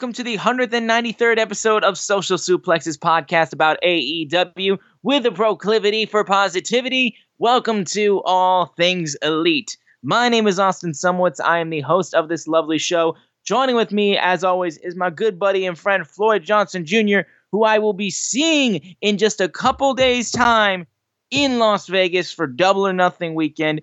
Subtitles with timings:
[0.00, 6.24] Welcome to the 193rd episode of Social Suplexes podcast about AEW with a proclivity for
[6.24, 7.18] positivity.
[7.36, 9.76] Welcome to All Things Elite.
[10.02, 11.38] My name is Austin Szumowicz.
[11.44, 13.14] I am the host of this lovely show.
[13.44, 17.20] Joining with me, as always, is my good buddy and friend Floyd Johnson Jr.,
[17.52, 20.86] who I will be seeing in just a couple days' time
[21.30, 23.82] in Las Vegas for Double or Nothing weekend.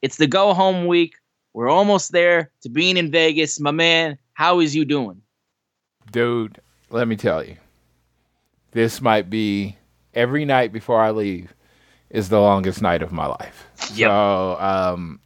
[0.00, 1.16] It's the go home week.
[1.54, 3.58] We're almost there to being in Vegas.
[3.58, 5.20] My man, how is you doing?
[6.10, 7.56] Dude, let me tell you,
[8.72, 9.76] this might be
[10.14, 11.54] every night before I leave
[12.10, 13.66] is the longest night of my life.
[13.94, 14.08] Yep.
[14.08, 15.20] So um,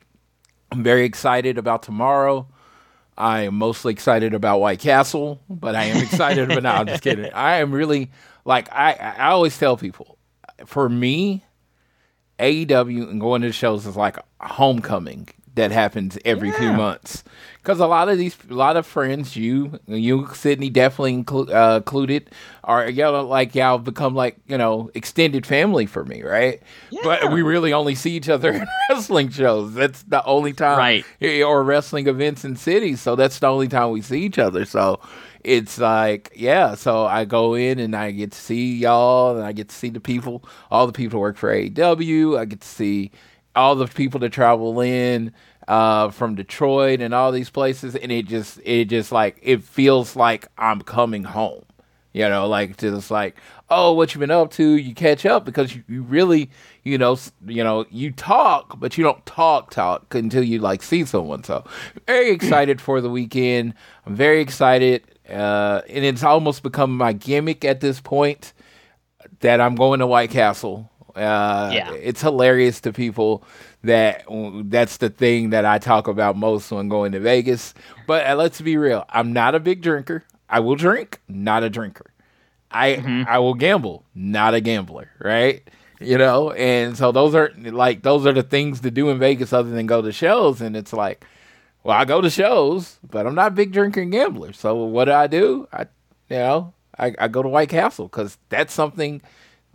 [0.70, 2.46] I'm very excited about tomorrow.
[3.16, 6.48] I am mostly excited about White Castle, but I am excited.
[6.48, 7.30] but no, I'm just kidding.
[7.34, 8.10] I am really
[8.44, 8.92] like I.
[8.94, 10.18] I always tell people,
[10.66, 11.44] for me,
[12.38, 17.22] AEW and going to the shows is like homecoming that happens every few months.
[17.62, 21.76] Because a lot of these, a lot of friends, you, you, Sydney, definitely inclu- uh,
[21.76, 22.30] included,
[22.62, 26.60] are y'all like y'all become like you know extended family for me, right?
[27.02, 29.72] But we really only see each other in wrestling shows.
[29.74, 31.04] That's the only time, Right.
[31.42, 33.00] Or wrestling events in cities.
[33.00, 34.64] So that's the only time we see each other.
[34.66, 35.00] So
[35.42, 36.74] it's like, yeah.
[36.74, 39.88] So I go in and I get to see y'all, and I get to see
[39.88, 42.38] the people, all the people who work for AEW.
[42.38, 43.10] I get to see
[43.54, 45.32] all the people that travel in
[45.68, 50.16] uh, from Detroit and all these places, and it just, it just like, it feels
[50.16, 51.64] like I'm coming home.
[52.14, 53.36] You know, like just like,
[53.70, 54.74] oh, what you been up to?
[54.74, 56.48] You catch up because you, you really,
[56.84, 61.04] you know, you know, you talk, but you don't talk talk until you like see
[61.04, 61.42] someone.
[61.42, 61.64] So,
[62.06, 63.74] very excited for the weekend.
[64.06, 68.52] I'm very excited, uh, and it's almost become my gimmick at this point
[69.40, 70.88] that I'm going to White Castle.
[71.16, 71.92] Uh, Yeah.
[71.92, 73.44] it's hilarious to people
[73.82, 74.24] that
[74.70, 77.74] that's the thing that I talk about most when going to Vegas.
[78.06, 80.24] But uh, let's be real, I'm not a big drinker.
[80.48, 82.06] I will drink, not a drinker.
[82.70, 85.62] I I will gamble, not a gambler, right?
[86.00, 89.52] You know, and so those are like those are the things to do in Vegas
[89.52, 90.60] other than go to shows.
[90.60, 91.24] And it's like,
[91.84, 94.52] well, I go to shows, but I'm not a big drinker and gambler.
[94.52, 95.68] So what do I do?
[95.72, 95.82] I
[96.28, 99.22] you know, I, I go to White Castle because that's something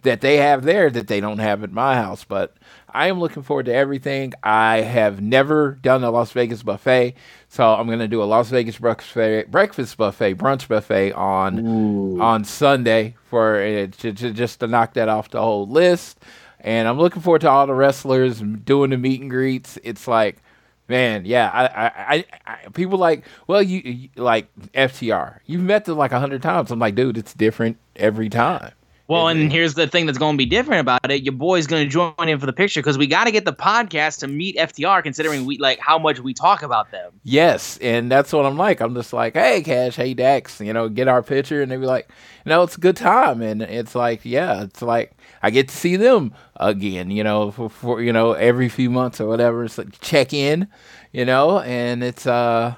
[0.04, 2.24] that they have there that they don't have at my house.
[2.24, 2.56] But
[2.90, 4.34] I am looking forward to everything.
[4.44, 7.16] I have never done a Las Vegas buffet,
[7.48, 12.44] so I'm going to do a Las Vegas breakfast breakfast buffet, brunch buffet on on
[12.44, 16.20] Sunday for uh, to, to, just to knock that off the whole list.
[16.62, 19.78] And I'm looking forward to all the wrestlers doing the meet and greets.
[19.84, 20.38] It's like.
[20.88, 25.38] Man, yeah, I, I, I, I people like, well, you, you like FTR.
[25.46, 26.72] You've met them like a hundred times.
[26.72, 28.72] I'm like, dude, it's different every time.
[29.10, 31.24] Well, and here's the thing that's going to be different about it.
[31.24, 33.54] Your boy's going to join in for the picture because we got to get the
[33.54, 37.12] podcast to meet FTR, considering we like how much we talk about them.
[37.24, 38.82] Yes, and that's what I'm like.
[38.82, 41.88] I'm just like, hey, Cash, hey, Dax, you know, get our picture, and they be
[41.88, 42.08] like,
[42.46, 45.96] no, it's a good time, and it's like, yeah, it's like I get to see
[45.96, 49.64] them again, you know, for, for you know every few months or whatever.
[49.64, 50.68] It's like check in,
[51.12, 52.76] you know, and it's uh.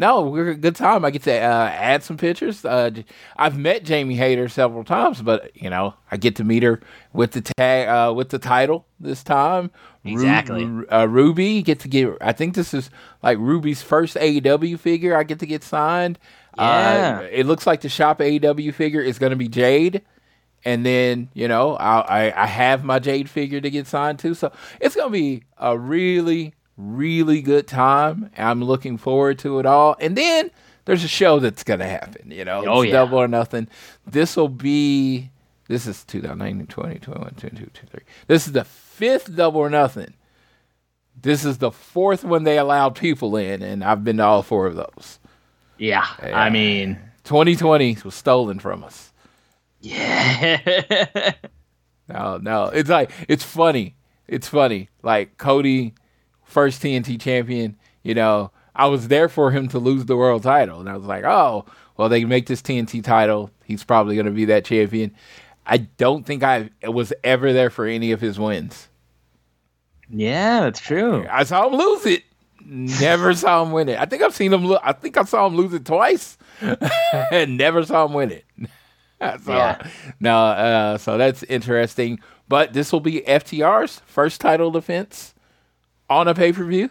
[0.00, 1.04] No, we're a good time.
[1.04, 2.64] I get to uh, add some pictures.
[2.64, 2.90] Uh,
[3.36, 6.80] I've met Jamie Hayter several times, but you know, I get to meet her
[7.12, 9.70] with the tag, uh, with the title this time.
[10.02, 10.64] Exactly.
[10.64, 12.16] Ru- uh, Ruby get to get.
[12.22, 12.88] I think this is
[13.22, 15.14] like Ruby's first AEW figure.
[15.14, 16.18] I get to get signed.
[16.56, 17.18] Yeah.
[17.20, 20.00] Uh, it looks like the shop AEW figure is going to be Jade,
[20.64, 24.32] and then you know I, I I have my Jade figure to get signed too.
[24.32, 24.50] So
[24.80, 28.30] it's going to be a really really good time.
[28.36, 29.96] I'm looking forward to it all.
[30.00, 30.50] And then
[30.86, 32.30] there's a show that's gonna happen.
[32.30, 32.92] You know, Oh, yeah.
[32.92, 33.68] double or nothing.
[34.06, 35.30] This will be.
[35.68, 38.00] This is 2019, 20, 21, 22, 23.
[38.26, 40.14] This is the fifth double or nothing.
[41.22, 44.66] This is the fourth one they allowed people in, and I've been to all four
[44.66, 45.18] of those.
[45.78, 49.12] Yeah, I mean, 2020 was stolen from us.
[49.80, 51.32] yeah.
[52.08, 52.64] No, no.
[52.64, 53.94] It's like it's funny.
[54.26, 54.88] It's funny.
[55.02, 55.94] Like Cody,
[56.50, 57.76] first TNT champion.
[58.02, 61.06] You know, I was there for him to lose the world title, and I was
[61.06, 61.64] like, oh,
[61.96, 63.50] well, they make this TNT title.
[63.64, 65.14] He's probably going to be that champion.
[65.66, 68.88] I don't think I was ever there for any of his wins.
[70.08, 71.26] yeah, that's true.
[71.30, 72.24] I saw him lose it.
[72.64, 73.98] Never saw him win it.
[73.98, 74.64] I think I've seen him.
[74.64, 76.36] Lo- I think I saw him lose it twice,
[77.30, 78.44] and never saw him win it.
[79.44, 79.86] so, Yeah.
[80.18, 82.18] No, uh, so that's interesting.
[82.48, 85.34] But this will be FTR's first title defense
[86.10, 86.90] on a pay per view.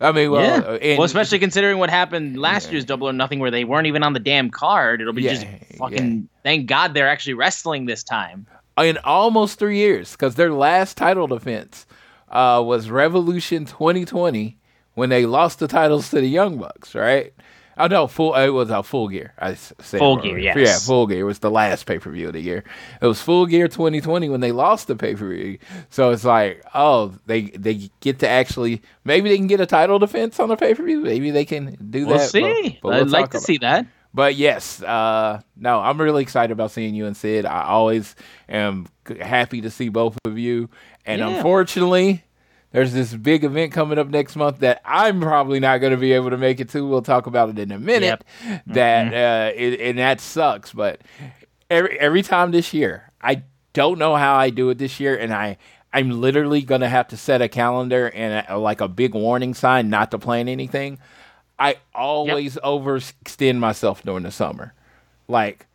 [0.00, 0.64] I mean, well, yeah.
[0.64, 3.88] uh, and- well, especially considering what happened last year's Double or Nothing, where they weren't
[3.88, 5.00] even on the damn card.
[5.00, 6.28] It'll be Yeah, just fucking.
[6.44, 8.46] Thank God they're actually wrestling this time.
[8.78, 11.84] in almost three years because their last title defense
[12.30, 14.56] uh, was Revolution 2020
[14.94, 17.32] when they lost the titles to the Young Bucks, right?
[17.78, 18.34] Oh no, full.
[18.34, 19.32] It was a full gear.
[19.38, 20.16] I said Full.
[20.16, 20.56] Gear, yes.
[20.56, 22.64] Yeah, full gear was the last pay per view of the year.
[23.00, 25.58] It was full gear 2020 when they lost the pay per view.
[25.90, 29.98] So it's like, oh, they they get to actually maybe they can get a title
[29.98, 31.00] defense on the pay per view.
[31.00, 32.30] Maybe they can do We'll that.
[32.30, 32.78] see.
[32.82, 33.86] but- but we'll I'd like to see that.
[34.14, 37.46] but yes, uh, no, I'm really excited about seeing you and Sid.
[37.46, 38.16] I always
[38.48, 38.86] am
[39.20, 40.68] happy to see both of you.
[41.06, 41.28] And Yeah.
[41.28, 42.24] unfortunately,
[42.72, 46.12] there's this big event coming up next month that I'm probably not going to be
[46.12, 46.86] able to make it to.
[46.86, 48.22] We'll talk about it in a minute.
[48.66, 50.72] That uh, it, and that sucks.
[50.72, 51.00] But
[51.70, 53.42] every every time this year, I
[53.72, 55.56] don't know how I do it this year, and I.
[55.90, 59.88] I'm literally gonna have to set a calendar and a, like a big warning sign
[59.88, 60.98] not to plan anything.
[61.58, 64.74] I always overextend myself during the summer.
[65.28, 65.66] Like,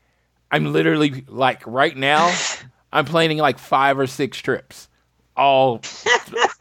[0.52, 2.32] I'm literally like right now,
[2.94, 4.88] I'm planning like five or six trips,
[5.36, 5.82] all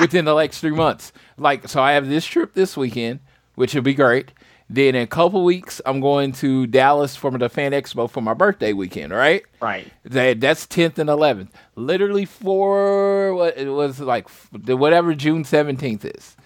[0.00, 1.12] within the next three months.
[1.36, 3.20] Like, so I have this trip this weekend,
[3.54, 4.32] which will be great.
[4.68, 8.32] Then in a couple weeks, I'm going to Dallas for the Fan Expo for my
[8.32, 9.12] birthday weekend.
[9.12, 9.44] Right?
[9.60, 9.92] Right.
[10.04, 11.54] That that's tenth and eleventh.
[11.76, 16.36] Literally for what it was like whatever June seventeenth is,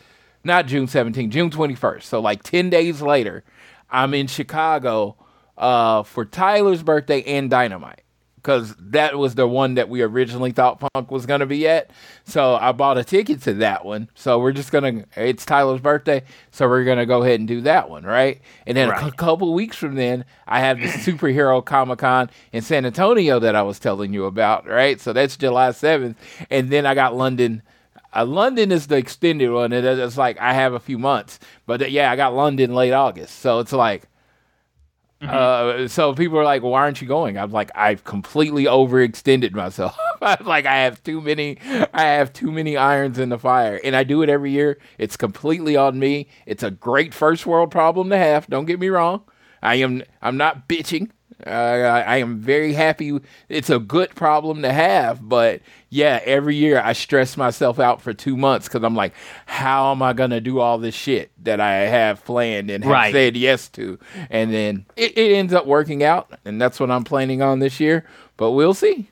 [0.43, 2.09] not June seventeenth, June twenty first.
[2.09, 3.45] So like ten days later,
[3.89, 5.17] I'm in Chicago
[5.57, 8.03] uh, for Tyler's birthday and Dynamite
[8.43, 11.91] because that was the one that we originally thought Punk was gonna be at.
[12.25, 14.09] So I bought a ticket to that one.
[14.15, 15.05] So we're just gonna.
[15.17, 18.41] It's Tyler's birthday, so we're gonna go ahead and do that one, right?
[18.67, 19.01] And then a Right.
[19.01, 23.55] cou- couple weeks from then, I have the superhero Comic Con in San Antonio that
[23.57, 25.01] I was telling you about, right?
[25.01, 26.17] So that's July 7th.
[26.51, 27.63] And then I got London.
[28.17, 29.73] Uh, London is the extended one.
[29.73, 31.39] and It's like I have a few months.
[31.67, 33.41] But uh, yeah, I got London late August.
[33.41, 34.05] So it's like,
[35.23, 39.97] uh, so people are like, "Why aren't you going?" I'm like, "I've completely overextended myself.
[40.23, 41.59] I'm like, I have too many,
[41.93, 44.79] I have too many irons in the fire, and I do it every year.
[44.99, 46.29] It's completely on me.
[46.47, 48.49] It's a great first world problem to have.
[48.49, 49.23] Don't get me wrong.
[49.63, 51.11] I am, I'm not bitching.
[51.49, 53.19] Uh, I, I am very happy.
[53.49, 58.13] It's a good problem to have, but yeah, every year I stress myself out for
[58.13, 59.15] two months because I'm like,
[59.47, 63.13] how am I gonna do all this shit that I have planned and have Right.
[63.13, 63.99] said yes to?
[64.31, 67.81] And then it, it ends up working out, and that's what I'm planning on this
[67.81, 68.05] year.
[68.37, 69.09] But we'll see.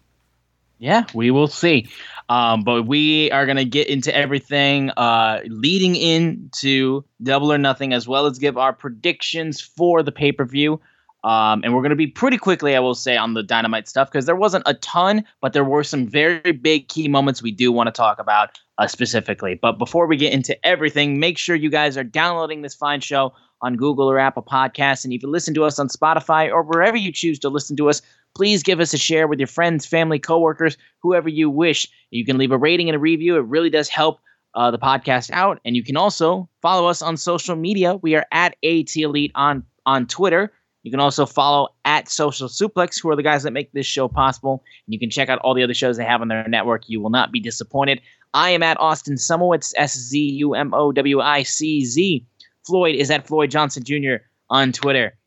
[0.79, 1.89] Yeah, we will see.
[2.29, 8.07] Um, but we are gonna get into everything uh, leading into Double or Nothing, as
[8.07, 10.81] well as give our predictions for the pay per view.
[11.27, 14.27] Um, and we're gonna be pretty quickly, I will say, on the Dynamite stuff because
[14.27, 17.89] there wasn't a ton, but there were some very big key moments we do want
[17.89, 19.59] to talk about uh, specifically.
[19.61, 23.33] But before we get into everything, make sure you guys are downloading this fine show
[23.61, 26.97] on Google or Apple Podcasts, and if you listen to us on Spotify or wherever
[26.97, 28.03] you choose to listen to us,
[28.37, 31.89] please give us a share with your friends, family, coworkers, whoever you wish.
[32.11, 33.37] You can leave a rating and a review.
[33.37, 34.21] It really does help
[34.55, 35.59] uh, the podcast out.
[35.65, 37.97] And you can also follow us on social media.
[37.97, 40.53] We are at AT Elite on on Twitter.
[40.87, 44.07] You can also follow at Social Suplex, who are the guys that make this show
[44.07, 44.63] possible.
[44.87, 46.85] And you can check out all the other shows they have on their network.
[46.87, 48.01] You will not be disappointed.
[48.35, 52.25] I am at Austin Szumowicz, S Z U M O W I C Z.
[52.65, 54.23] Floyd is at Floyd Johnson Jr.
[54.49, 55.19] on Twitter.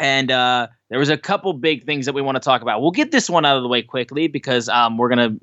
[0.00, 2.82] And uh, there was a couple big things that we want to talk about.
[2.82, 5.36] We'll get this one out of the way quickly because um, we're gonna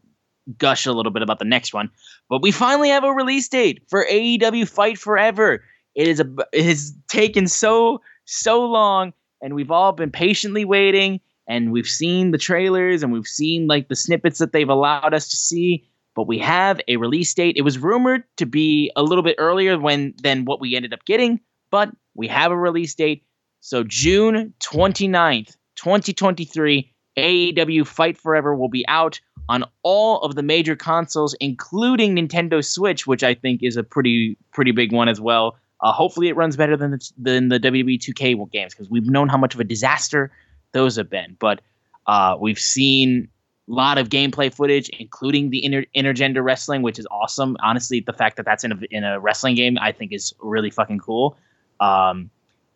[0.58, 1.90] gush a little bit about the next one.
[2.30, 5.64] But we finally have a release date for AEW Fight Forever.
[5.96, 11.20] It is a it has taken so so long, and we've all been patiently waiting.
[11.48, 15.28] And we've seen the trailers and we've seen like the snippets that they've allowed us
[15.30, 15.84] to see.
[16.16, 17.56] but we have a release date.
[17.58, 21.06] It was rumored to be a little bit earlier when than what we ended up
[21.06, 21.40] getting,
[21.72, 23.24] but we have a release date.
[23.62, 30.76] So June 29th, 2023, AEW Fight Forever will be out on all of the major
[30.76, 35.58] consoles, including Nintendo Switch, which I think is a pretty pretty big one as well.
[35.82, 39.30] Uh, hopefully, it runs better than the, than the WWE 2K games because we've known
[39.30, 40.32] how much of a disaster
[40.74, 41.38] those have been.
[41.40, 41.62] But
[42.08, 43.30] uh, we've seen
[43.70, 47.56] a lot of gameplay footage, including the inter- intergender wrestling, which is awesome.
[47.62, 50.70] Honestly, the fact that that's in a, in a wrestling game, I think, is really
[50.70, 51.38] fucking cool.
[51.80, 52.30] Um,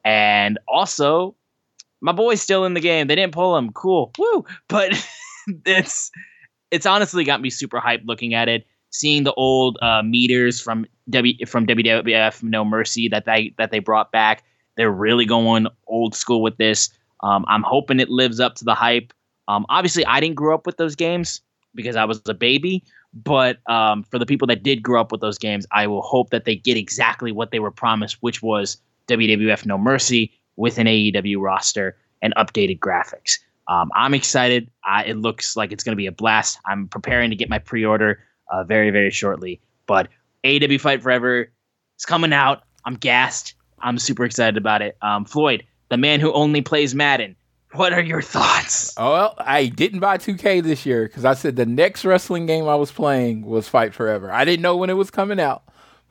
[0.06, 1.36] and also,
[2.00, 3.08] my boy's still in the game.
[3.08, 3.72] They didn't pull him.
[3.72, 4.12] Cool.
[4.18, 4.46] Woo.
[4.68, 4.94] But
[5.66, 6.12] it's
[6.72, 8.66] it's honestly got me super hyped looking at it.
[8.94, 13.80] Seeing the old uh, meters from W from WWF No Mercy that they that they
[13.80, 14.44] brought back.
[14.78, 16.90] They're really going old school with this.
[17.22, 19.14] Um, I'm hoping it lives up to the hype.
[19.48, 21.42] Um, obviously, I didn't grow up with those games
[21.76, 22.84] because I was a baby.
[23.14, 26.30] But um, for the people that did grow up with those games, I will hope
[26.32, 30.88] that they get exactly what they were promised, which was WWF No Mercy with an
[30.88, 33.38] AEW roster and updated graphics.
[33.68, 34.70] Um, I'm excited.
[35.06, 36.60] It looks like it's going to be a blast.
[36.66, 38.20] I'm preparing to get my pre-order
[38.54, 39.60] uh, very, very shortly.
[39.88, 40.10] But
[40.44, 41.52] AEW Fight Forever
[41.98, 42.64] is coming out.
[42.86, 43.56] I'm gassed.
[43.80, 44.96] I'm super excited about it.
[45.02, 47.36] Um, Floyd, the man who only plays Madden,
[47.74, 48.94] what are your thoughts?
[48.98, 52.68] Oh, well, I didn't buy 2K this year because I said the next wrestling game
[52.68, 54.32] I was playing was Fight Forever.
[54.32, 55.64] I didn't know when it was coming out,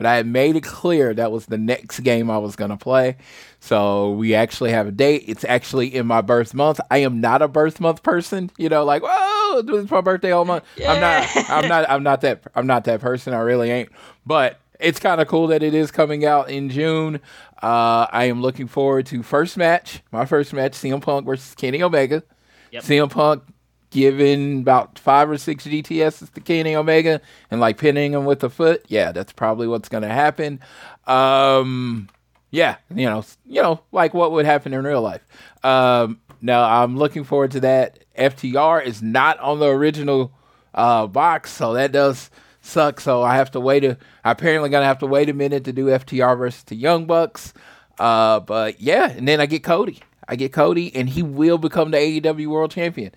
[0.03, 2.77] but I had made it clear that was the next game I was going to
[2.77, 3.19] play.
[3.61, 5.23] So we actually have a date.
[5.29, 6.81] It's actually in my birth month.
[6.91, 10.45] I am not a birth month person, you know, like, whoa, it's my birthday all
[10.45, 10.65] month.
[10.85, 13.33] I'm not, I'm not, I'm not that, I'm not that person.
[13.33, 13.91] I really ain't.
[14.27, 17.21] But it's kind of cool that it is coming out in June.
[17.63, 21.81] Uh, I am looking forward to first match, my first match, CM Punk versus Kenny
[21.81, 22.25] Omega.
[22.73, 22.83] Yep.
[22.83, 23.45] CM Punk
[23.93, 27.21] giving about five or six GTS to Kenny Omega
[27.51, 28.85] and like pinning him with a foot.
[28.89, 30.61] Yeah, that's probably what's going to happen.
[31.07, 32.09] Um,
[32.51, 35.25] yeah, you know, you know, like what would happen in real life.
[35.63, 37.99] Um, now I'm looking forward to that.
[38.19, 40.33] FTR is not on the original
[40.75, 42.31] uh, box, so that does
[42.63, 42.99] suck.
[42.99, 43.85] So I have to wait.
[43.85, 47.07] A, I apparently gonna have to wait a minute to do FTR versus the Young
[47.07, 47.53] Bucks.
[47.99, 50.01] Uh, but yeah, and then I get Cody.
[50.29, 53.13] I get Cody, and he will become the AEW World Champion.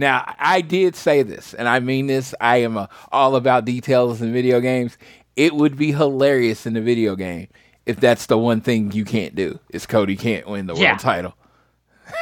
[0.00, 2.34] Now, I did say this, and I mean this.
[2.40, 4.96] I am uh all about details in video games.
[5.36, 7.48] It would be hilarious in the video game
[7.84, 10.92] if that's the one thing you can't do is Cody can't win the Yeah.
[10.92, 11.34] world title.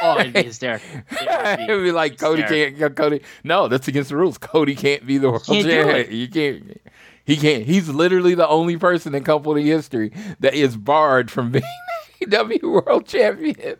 [0.01, 0.87] Oh, it'd be hysterical.
[1.11, 2.95] It It'd be like Cody can't.
[2.97, 4.37] Cody, no, that's against the rules.
[4.37, 6.11] Cody can't be the world champion.
[6.13, 6.81] You can't.
[7.23, 7.63] He can't.
[7.63, 11.63] He's literally the only person in company history that is barred from being
[12.19, 13.77] the AEW World Champion.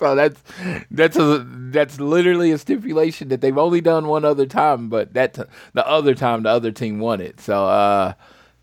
[0.00, 0.42] So that's
[0.90, 5.34] that's a that's literally a stipulation that they've only done one other time, but that
[5.74, 7.38] the other time the other team won it.
[7.38, 8.14] So uh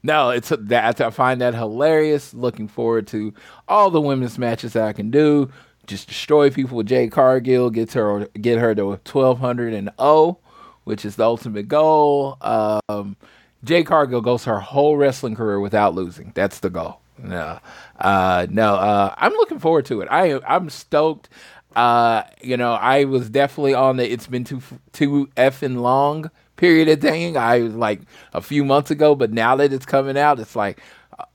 [0.01, 2.33] no, it's that I find that hilarious.
[2.33, 3.35] Looking forward to
[3.67, 5.51] all the women's matches that I can do.
[5.85, 10.39] Just destroy people with Jade Cargill, get her get her to twelve hundred and oh,
[10.85, 12.37] which is the ultimate goal.
[12.41, 13.15] Um,
[13.63, 16.31] Jade Cargill goes her whole wrestling career without losing.
[16.33, 16.99] That's the goal.
[17.17, 17.59] No,
[17.99, 20.07] uh, no, uh, I'm looking forward to it.
[20.11, 21.29] I I'm stoked.
[21.75, 24.61] Uh, you know, I was definitely on the it's been too
[24.93, 27.37] too effing long period of thing.
[27.37, 28.01] I was like
[28.33, 30.79] a few months ago, but now that it's coming out, it's like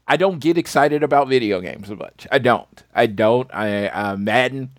[0.07, 2.27] I don't get excited about video games as much.
[2.31, 2.83] I don't.
[2.95, 3.53] I don't.
[3.55, 4.71] I uh, Madden,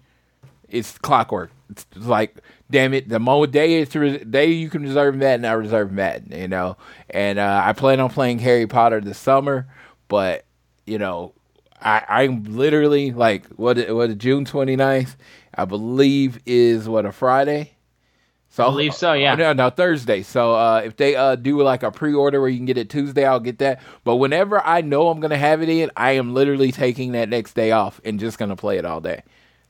[0.69, 1.51] it's clockwork.
[1.69, 2.37] It's like,
[2.69, 6.37] damn it, the moment day is re- day you can reserve Madden, I reserve Madden.
[6.37, 6.77] You know,
[7.09, 9.67] and uh, I plan on playing Harry Potter this summer,
[10.07, 10.45] but
[10.85, 11.33] you know,
[11.81, 15.15] I, I'm literally like what what June 29th,
[15.55, 17.71] I believe is what a Friday.
[18.49, 19.33] So I believe so, yeah.
[19.33, 20.21] No, no, Thursday.
[20.21, 23.25] So uh, if they uh, do like a pre-order where you can get it Tuesday,
[23.25, 23.81] I'll get that.
[24.03, 27.53] But whenever I know I'm gonna have it in, I am literally taking that next
[27.53, 29.23] day off and just gonna play it all day.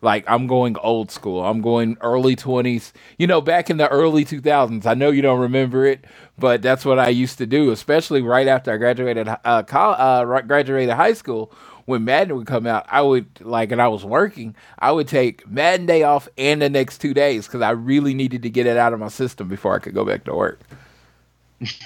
[0.03, 1.45] Like I'm going old school.
[1.45, 2.93] I'm going early 20s.
[3.19, 4.87] You know, back in the early 2000s.
[4.87, 6.05] I know you don't remember it,
[6.39, 10.25] but that's what I used to do, especially right after I graduated uh, col- uh
[10.43, 11.53] graduated high school.
[11.87, 14.55] When Madden would come out, I would like, and I was working.
[14.79, 18.43] I would take Madden day off and the next two days because I really needed
[18.43, 20.61] to get it out of my system before I could go back to work.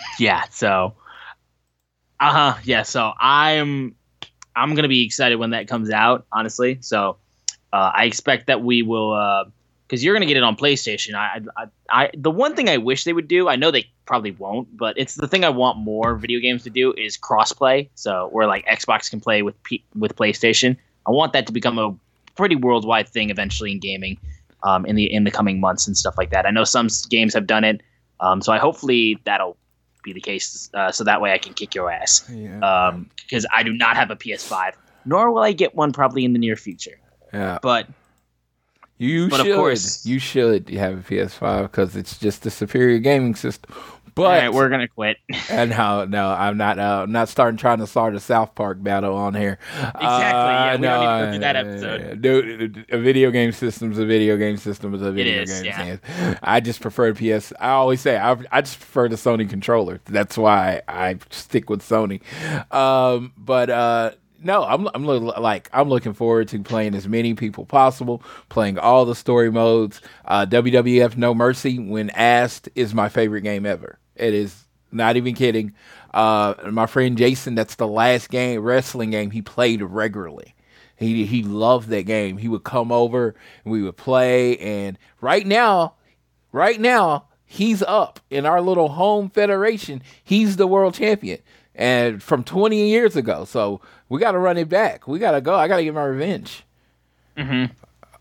[0.20, 0.96] yeah so
[2.20, 3.96] uh-huh yeah so i'm
[4.56, 7.18] i'm gonna be excited when that comes out honestly so
[7.74, 9.46] uh, i expect that we will uh
[9.88, 13.04] because you're gonna get it on playstation I, I i the one thing i wish
[13.04, 16.16] they would do i know they probably won't but it's the thing i want more
[16.16, 20.16] video games to do is crossplay so where like xbox can play with P- with
[20.16, 21.96] playstation i want that to become a
[22.36, 24.18] pretty worldwide thing eventually in gaming
[24.64, 27.34] um, in the in the coming months and stuff like that i know some games
[27.34, 27.82] have done it
[28.20, 29.58] um, so i hopefully that'll
[30.08, 32.28] be the case, uh, so that way I can kick your ass.
[32.32, 32.60] Yeah.
[32.60, 34.74] Um, because I do not have a PS5,
[35.06, 36.98] nor will I get one probably in the near future.
[37.34, 37.60] Yeah.
[37.62, 37.88] But
[38.98, 39.56] You But of should.
[39.56, 43.74] course- you should have a PS5 because it's just a superior gaming system.
[44.16, 45.18] But all right, we're gonna quit.
[45.52, 46.80] and no, no, I'm not.
[46.80, 49.60] Uh, I'm not starting trying to start a South Park battle on here.
[49.78, 52.22] Exactly, yeah, we don't need to go through that uh, episode.
[52.24, 55.66] Dude, a video game system's a video game system is a video is, game.
[55.66, 55.98] yeah.
[56.00, 56.36] system.
[56.42, 57.54] I just prefer PS.
[57.60, 60.00] I always say I, I just prefer the Sony controller.
[60.06, 62.22] That's why I stick with Sony.
[62.74, 64.12] Um, but uh,
[64.48, 68.80] no, I'm I'm lo- like I'm looking forward to playing as many people possible, playing
[68.80, 70.02] all the story modes.
[70.26, 74.00] Uh, WWF No Mercy, when asked, is my favorite game ever.
[74.16, 75.74] It is not even kidding.
[76.14, 80.56] Uh, my friend Jason, that's the last game wrestling game he played regularly.
[80.96, 82.38] He he loved that game.
[82.38, 83.36] He would come over
[83.66, 84.58] and we would play.
[84.58, 85.96] And right now,
[86.54, 90.02] right now, he's up in our little home federation.
[90.24, 91.40] He's the world champion,
[91.76, 93.44] and from 20 years ago.
[93.44, 95.08] So we got to run it back.
[95.08, 95.56] We got to go.
[95.56, 96.64] I got to get my revenge.
[97.38, 97.74] Mm-hmm.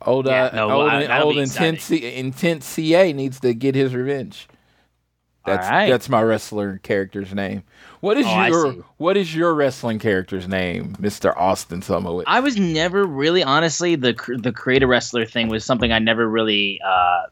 [0.03, 4.49] Old, Yeah, uh, no, old, uh, old intense, intense CA needs to get his revenge.
[5.47, 5.89] That's right.
[5.89, 7.63] that's my wrestler character's name.
[8.01, 12.25] What is Oh, your what is your wrestling character's name, Mister Austin Summerwood?
[12.27, 16.81] I was never really, honestly, the the creator wrestler thing was something I never really
[16.85, 17.23] uh,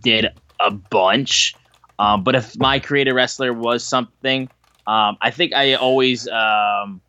[0.00, 0.26] did
[0.60, 1.54] a bunch.
[1.98, 4.50] Um, but if my creator wrestler was something,
[4.86, 7.00] um, I think I always um,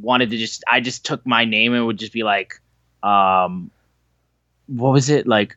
[0.00, 2.60] wanted to just I just took my name and would just be like,
[3.02, 3.70] um,
[4.66, 5.56] what was it like?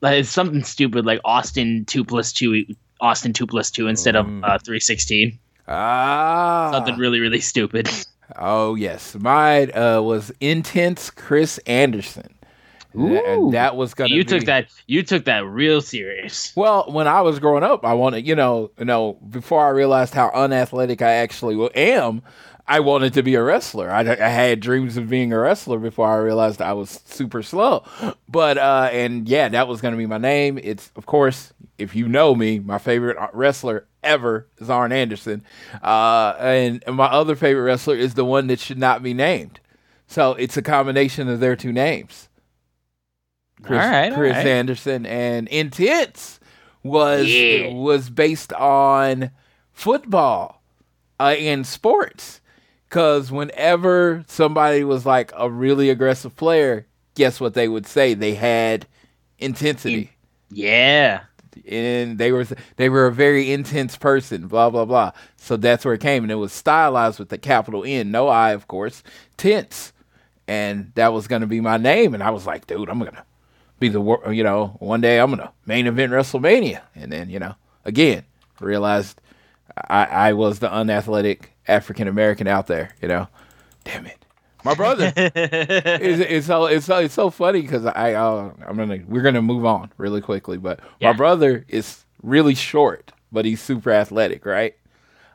[0.00, 2.64] Like it's something stupid like Austin two plus two,
[3.00, 4.44] Austin two plus two instead of Mm.
[4.44, 5.38] uh, three sixteen.
[5.68, 7.88] ah, Something really really stupid.
[8.36, 12.34] Oh yes, mine uh, was intense Chris Anderson.
[12.94, 13.50] And Ooh.
[13.52, 14.08] that was gonna.
[14.14, 16.50] you be- took that you took that real serious.
[16.56, 20.14] Well, when I was growing up, I wanted, you know, you know, before I realized
[20.14, 22.22] how unathletic I actually am,
[22.66, 23.90] I wanted to be a wrestler.
[23.90, 27.84] I, I had dreams of being a wrestler before I realized I was super slow.
[28.28, 30.58] But uh, and yeah, that was going to be my name.
[30.62, 35.44] It's of course, if you know me, my favorite wrestler ever is Arn Anderson,
[35.82, 39.60] uh, and my other favorite wrestler is the one that should not be named.
[40.06, 42.28] So it's a combination of their two names.
[43.62, 44.46] Chris, All right, all Chris right.
[44.46, 46.40] Anderson and Intense
[46.82, 47.72] was Yeah.
[47.72, 49.30] was based on
[49.72, 50.62] football
[51.20, 52.40] uh, and sports.
[52.94, 58.14] Because whenever somebody was like a really aggressive player, guess what they would say?
[58.14, 58.86] They had
[59.40, 60.12] intensity
[60.48, 61.22] Yeah.
[61.68, 65.10] and they were they were a very intense person, blah blah blah.
[65.36, 68.52] So that's where it came, and it was stylized with the capital N, no I,
[68.52, 69.02] of course,
[69.36, 69.92] tense,
[70.46, 72.14] and that was gonna be my name.
[72.14, 73.24] And I was like, dude, I'm gonna
[73.80, 77.56] be the you know one day I'm gonna main event WrestleMania, and then you know
[77.84, 78.22] again
[78.60, 79.20] realized
[79.88, 83.28] I, I was the unathletic African American out there, you know.
[83.84, 84.24] Damn it,
[84.64, 85.12] my brother.
[85.16, 89.42] it's, it's so it's so it's so funny because I uh, I'm gonna we're gonna
[89.42, 91.10] move on really quickly, but Yeah.
[91.12, 94.74] my brother is really short, but he's super athletic, right?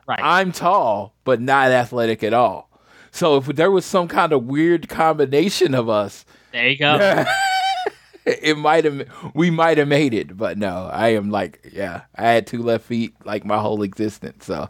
[0.08, 0.20] Right.
[0.22, 2.68] I'm tall, but not athletic at all.
[3.12, 7.24] So if there was some kind of weird combination of us, there you go.
[8.24, 12.28] it might have we might have made it, but no, I am like yeah, I
[12.30, 14.46] had two left feet like my whole existence.
[14.46, 14.68] So,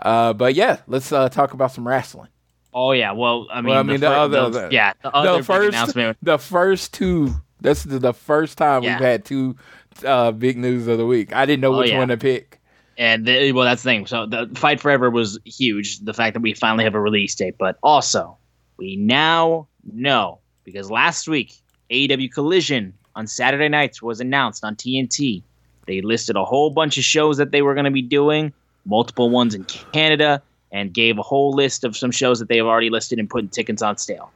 [0.00, 2.28] uh, but yeah, let's uh, talk about some wrestling.
[2.74, 3.12] Oh yeah.
[3.12, 5.44] Well, I mean, Well, I mean, the fir- other- the- the- yeah, the other the
[5.44, 6.18] first announcement.
[6.22, 8.94] the first two this is the first time Yeah.
[8.96, 9.56] we've had two
[10.04, 11.98] uh big news of the week i didn't know Oh, which yeah.
[11.98, 12.60] one to pick
[12.98, 14.06] And the, well, that's the thing.
[14.06, 16.00] So the Fight Forever was huge.
[16.00, 18.36] The fact that we finally have a release date, but also
[18.76, 21.54] we now know because last week
[21.90, 25.42] AEW Collision on Saturday nights was announced on TNT.
[25.86, 28.52] They listed a whole bunch of shows that they were going to be doing,
[28.84, 32.66] multiple ones in Canada, and gave a whole list of some shows that they have
[32.66, 34.30] already listed and putting tickets on sale.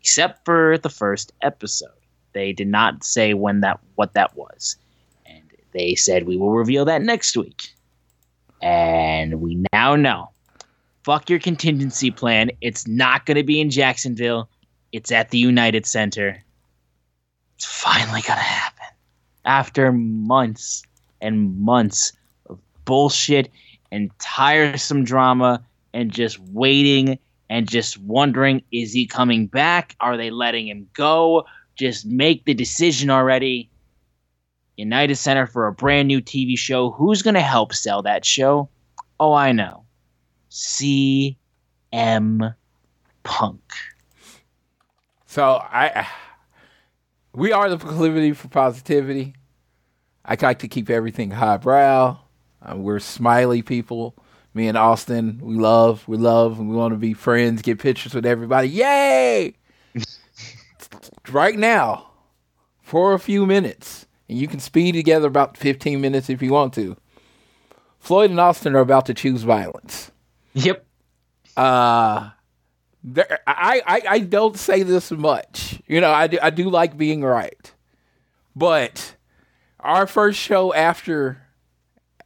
[0.00, 1.90] Except for the first episode,
[2.32, 4.76] they did not say when that what that was
[5.26, 5.42] and
[5.72, 7.72] they said we will reveal that next week.
[8.62, 10.30] And we now know.
[11.04, 12.50] Fuck your contingency plan.
[12.60, 14.48] It's not going to be in Jacksonville.
[14.92, 16.42] It's at the United Center.
[17.56, 18.86] It's finally going to happen.
[19.44, 20.82] After months
[21.20, 22.12] and months
[22.86, 23.50] bullshit
[23.92, 27.18] and tiresome drama and just waiting
[27.50, 29.94] and just wondering is he coming back?
[30.00, 31.44] Are they letting him go?
[31.76, 33.68] Just make the decision already.
[34.76, 36.90] United Center for a brand new TV show.
[36.90, 38.68] Who's going to help sell that show?
[39.20, 39.84] Oh, I know.
[40.50, 41.36] CM
[43.22, 43.60] Punk.
[45.26, 46.06] so i
[47.34, 49.34] we are the proclivity for positivity
[50.24, 52.16] i like to keep everything highbrow
[52.66, 54.14] Uh, we're smiley people.
[54.54, 58.14] Me and Austin, we love, we love, and we want to be friends, get pictures
[58.14, 58.68] with everybody.
[58.68, 59.54] Yay!
[61.30, 62.08] right now,
[62.82, 66.72] for a few minutes, and you can speed together about 15 minutes if you want
[66.74, 66.96] to.
[67.98, 70.10] Floyd and Austin are about to choose violence.
[70.54, 70.86] Yep.
[71.54, 72.30] Uh,
[73.04, 75.82] there, I, I, I don't say this much.
[75.86, 77.72] You know, I do, I do like being right.
[78.54, 79.16] But
[79.80, 81.45] our first show after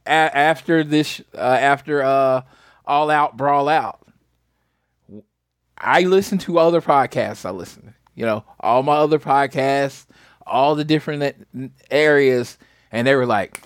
[0.05, 2.41] a, after this uh, after uh
[2.85, 3.99] all out brawl out
[5.77, 10.05] i listen to other podcasts i listen you know all my other podcasts
[10.45, 11.47] all the different
[11.89, 12.57] areas
[12.91, 13.61] and they were like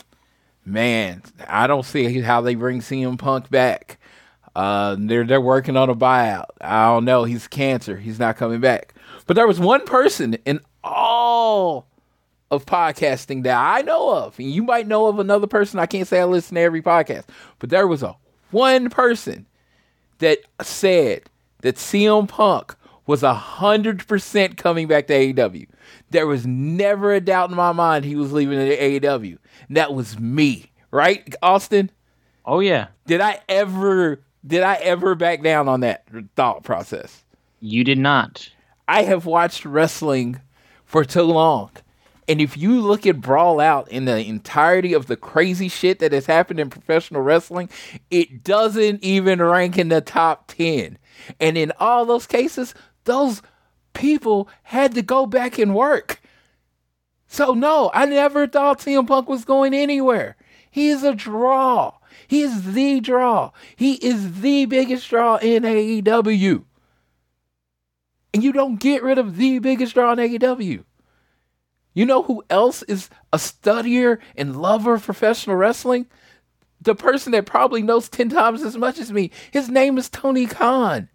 [0.66, 4.00] man i don't see how they bring CM Punk back.
[4.56, 6.46] Uh they're they're working on a buyout.
[6.62, 7.26] I don't know.
[7.26, 7.98] He's cancer.
[7.98, 8.94] He's not coming back.
[9.28, 11.88] But there was one person in all
[12.52, 14.38] of podcasting that I know of.
[14.40, 15.80] And you might know of another person.
[15.80, 17.26] I can't say I listen to every podcast,
[17.60, 18.16] but there was a
[18.52, 19.46] one person
[20.20, 21.24] that said
[21.62, 22.76] that CM Punk
[23.08, 25.68] was a hundred percent coming back to AEW.
[26.12, 29.38] There was never a doubt in my mind he was leaving the AEW.
[29.68, 31.90] And that was me, right, Austin?
[32.46, 32.88] Oh yeah.
[33.08, 37.24] Did I ever did I ever back down on that thought process?
[37.60, 38.50] You did not.
[38.88, 40.40] I have watched wrestling
[40.86, 41.72] for too long.
[42.28, 46.12] And if you look at Brawl Out in the entirety of the crazy shit that
[46.12, 47.70] has happened in professional wrestling,
[48.10, 50.98] it doesn't even rank in the top 10.
[51.40, 53.42] And in all those cases, those
[53.94, 56.22] people had to go back and work.
[57.28, 60.36] So, no, I never thought CM Punk was going anywhere.
[60.72, 61.94] He is a draw.
[62.28, 63.52] He is the draw.
[63.76, 66.64] He is the biggest draw in AEW.
[68.34, 70.84] And you don't get rid of the biggest draw in AEW.
[71.96, 76.06] You know who else is a studier and lover of professional wrestling?
[76.82, 79.32] The person that probably knows 10 times as much as me.
[79.52, 81.10] His name is Tony Khan.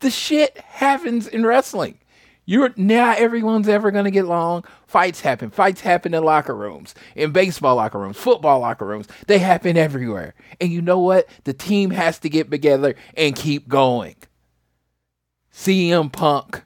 [0.00, 2.00] The shit happens in wrestling.
[2.44, 4.64] You're not everyone's ever gonna get along.
[4.86, 5.50] Fights happen.
[5.50, 9.06] Fights happen in locker rooms, in baseball locker rooms, football locker rooms.
[9.28, 10.34] They happen everywhere.
[10.60, 11.26] And you know what?
[11.44, 14.16] The team has to get together and keep going.
[15.52, 16.64] CM Punk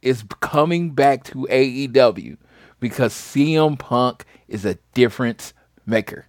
[0.00, 2.38] is coming back to AEW
[2.80, 5.52] because CM Punk is a difference
[5.86, 6.26] maker.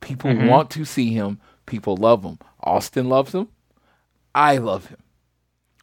[0.00, 0.48] People Mhm.
[0.48, 1.40] want to see him.
[1.64, 2.38] People love him.
[2.62, 3.48] Austin loves him.
[4.34, 4.98] I love him.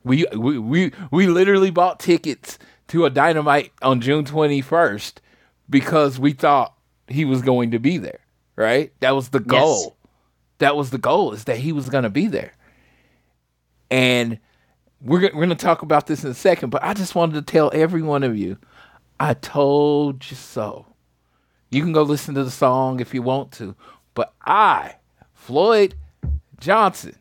[0.04, 5.20] We we we, we literally bought tickets to a dynamite on June 21st
[5.70, 6.74] because we thought
[7.08, 8.20] he was going to be there,
[8.56, 8.92] right?
[9.00, 9.98] That was the goal.
[10.60, 12.54] That was the goal is that he was going to be there.
[13.90, 14.40] And
[15.02, 17.52] we're we're going to talk about this in a second, but I just wanted to
[17.52, 18.58] tell every one of you
[19.20, 20.88] I told you so.
[21.70, 23.76] You can go listen to the song if you want to,
[24.14, 24.96] but I,
[25.34, 25.96] Floyd
[26.60, 27.16] Johnson,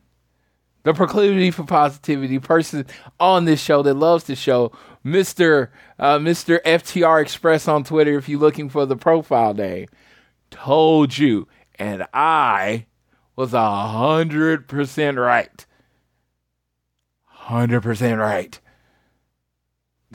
[0.83, 2.87] the proclivity for positivity person
[3.19, 4.73] on this show that loves the show,
[5.05, 8.19] Mister uh, Mister FTR Express on Twitter.
[8.19, 9.89] If you're looking for the profile name,
[10.51, 12.87] told you, and I
[13.37, 15.65] was a hundred percent right.
[17.25, 18.61] Hundred percent right.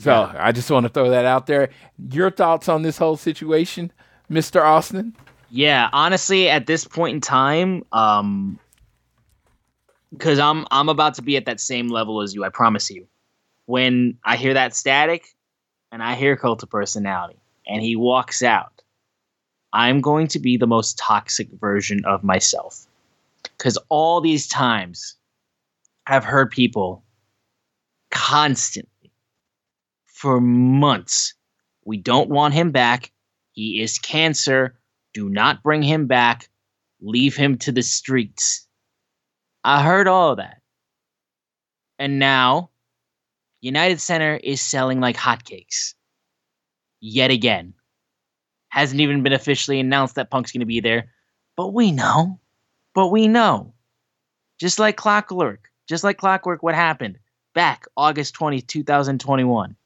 [0.00, 1.70] So I just want to throw that out there.
[2.10, 3.92] Your thoughts on this whole situation,
[4.28, 5.16] Mister Austin?
[5.50, 8.58] Yeah, honestly, at this point in time, um,
[10.12, 12.44] because I'm I'm about to be at that same level as you.
[12.44, 13.06] I promise you.
[13.66, 15.34] When I hear that static,
[15.90, 18.82] and I hear cult of personality, and he walks out,
[19.72, 22.86] I'm going to be the most toxic version of myself.
[23.42, 25.16] Because all these times,
[26.06, 27.02] I've heard people
[28.10, 28.90] constantly
[30.18, 31.34] for months.
[31.84, 33.12] We don't want him back.
[33.52, 34.76] He is cancer.
[35.14, 36.48] Do not bring him back.
[37.00, 38.66] Leave him to the streets.
[39.62, 40.60] I heard all of that.
[42.00, 42.70] And now,
[43.60, 45.94] United Center is selling like hotcakes.
[47.00, 47.74] Yet again.
[48.70, 51.12] Hasn't even been officially announced that Punk's going to be there.
[51.56, 52.40] But we know.
[52.92, 53.74] But we know.
[54.58, 55.70] Just like clockwork.
[55.88, 57.18] Just like clockwork, what happened?
[57.54, 59.76] Back August 20th, 2021.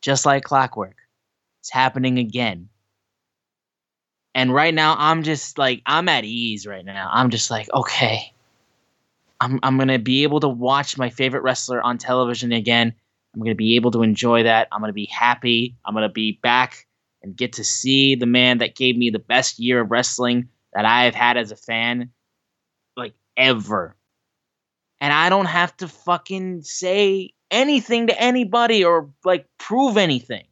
[0.00, 0.96] Just like clockwork.
[1.60, 2.68] It's happening again.
[4.34, 7.10] And right now I'm just like I'm at ease right now.
[7.12, 8.32] I'm just like, okay.
[9.40, 12.94] I'm I'm going to be able to watch my favorite wrestler on television again.
[13.34, 14.68] I'm going to be able to enjoy that.
[14.72, 15.76] I'm going to be happy.
[15.84, 16.86] I'm going to be back
[17.22, 20.84] and get to see the man that gave me the best year of wrestling that
[20.84, 22.10] I have had as a fan
[22.96, 23.96] like ever.
[25.00, 30.44] And I don't have to fucking say anything to anybody or like prove anything.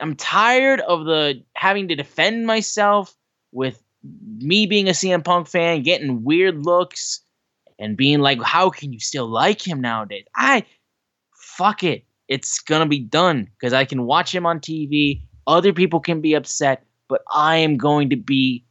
[0.00, 3.14] I'm tired of the having to defend myself
[3.52, 3.82] with
[4.38, 7.20] me being a CM Punk fan, getting weird looks
[7.78, 10.24] and being like, how can you still like him nowadays?
[10.34, 10.64] I
[11.34, 12.04] fuck it.
[12.28, 15.22] It's gonna be done because I can watch him on TV.
[15.46, 18.64] Other people can be upset, but I am going to be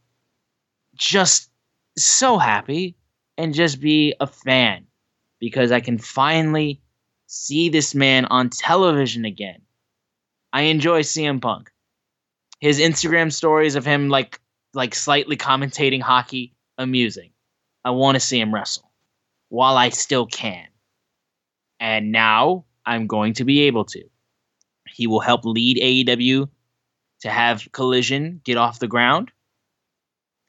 [0.94, 1.50] just
[1.96, 2.96] so happy
[3.36, 4.86] and just be a fan
[5.40, 6.80] because I can finally
[7.30, 9.62] see this man on television again.
[10.52, 11.70] I enjoy CM Punk.
[12.58, 14.40] His Instagram stories of him like
[14.74, 17.30] like slightly commentating hockey amusing.
[17.84, 18.90] I want to see him wrestle
[19.48, 20.66] while I still can.
[21.78, 24.02] And now I'm going to be able to.
[24.88, 26.48] He will help lead AEW
[27.20, 29.30] to have Collision get off the ground.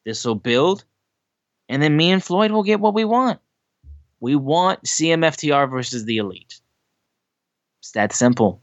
[0.04, 0.84] This will build.
[1.68, 3.38] And then me and Floyd will get what we want.
[4.18, 6.60] We want CMFTR versus the Elite.
[7.82, 8.62] It's that simple.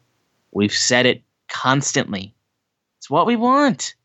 [0.51, 2.33] We've said it constantly.
[2.99, 3.95] It's what we want.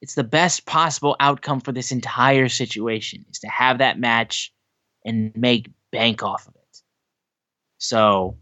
[0.00, 4.50] It's the best possible outcome for this entire situation is to have that match
[5.04, 6.80] and make bank off of it.
[7.76, 8.38] So,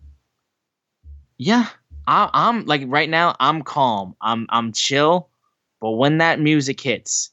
[1.39, 1.67] yeah,
[2.07, 3.35] I, I'm like right now.
[3.41, 4.15] I'm calm.
[4.21, 5.29] I'm I'm chill.
[5.81, 7.33] But when that music hits,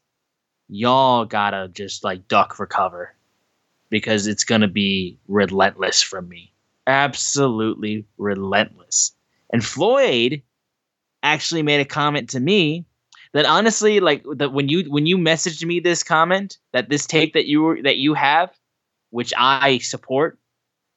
[0.67, 3.13] y'all gotta just like duck for cover
[3.91, 6.52] because it's gonna be relentless from me.
[6.87, 9.13] Absolutely relentless.
[9.51, 10.41] And Floyd
[11.21, 12.85] actually made a comment to me
[13.33, 17.33] that honestly, like that when you when you messaged me this comment that this take
[17.33, 18.51] that you were that you have,
[19.09, 20.37] which I support,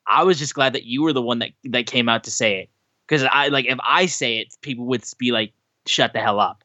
[0.07, 2.61] I was just glad that you were the one that that came out to say
[2.61, 2.70] it
[3.07, 5.53] because I like if I say it, people would be like,
[5.87, 6.62] "Shut the hell up."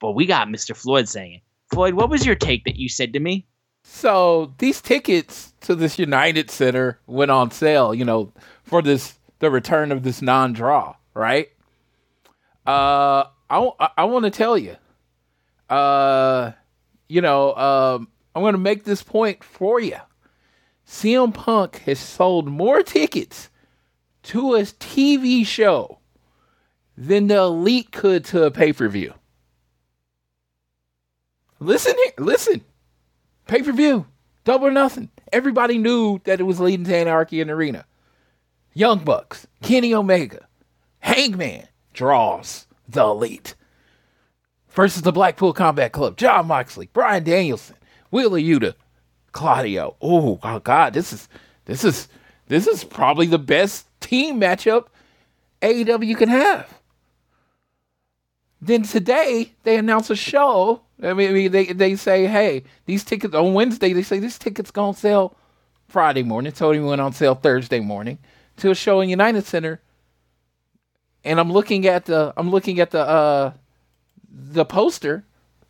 [0.00, 0.76] But we got Mr.
[0.76, 1.42] Floyd saying it.
[1.72, 3.46] Floyd, what was your take that you said to me?
[3.86, 9.50] So these tickets to this United Center went on sale, you know, for this the
[9.50, 11.48] return of this non-draw, right?
[12.66, 14.76] Uh, I I, want to tell you,
[15.68, 16.52] uh,
[17.08, 19.98] you know, um, I'm going to make this point for you.
[20.88, 23.50] CM Punk has sold more tickets
[24.24, 25.98] to a TV show
[26.96, 29.12] than the Elite could to a pay per view.
[31.60, 32.64] Listen here, listen.
[33.46, 34.06] Pay per view,
[34.44, 35.10] double or nothing.
[35.32, 37.84] Everybody knew that it was leading to Anarchy in the Arena.
[38.72, 40.46] Young Bucks, Kenny Omega,
[41.00, 43.54] Hangman draws the Elite
[44.70, 46.16] versus the Blackpool Combat Club.
[46.16, 47.76] Jon Moxley, Bryan Danielson,
[48.10, 48.74] Wheeler Yuta,
[49.32, 49.96] Claudio.
[50.00, 51.28] Oh, oh God, this is
[51.66, 52.08] this is
[52.48, 54.86] this is probably the best team matchup
[55.62, 56.68] AEW can have.
[58.64, 60.80] Then today they announce a show.
[61.02, 63.92] I mean, they they say, hey, these tickets on Wednesday.
[63.92, 65.36] They say this ticket's gonna sell
[65.86, 66.50] Friday morning.
[66.50, 68.18] Tony went on sale Thursday morning
[68.56, 69.82] to a show in United Center.
[71.24, 73.52] And I'm looking at the I'm looking at the uh
[74.30, 75.24] the poster.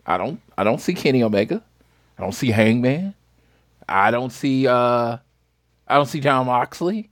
[0.06, 1.64] I don't I don't see Kenny Omega.
[2.16, 3.14] I don't see Hangman.
[3.88, 5.16] I don't see uh
[5.88, 7.10] I don't see Jon Moxley.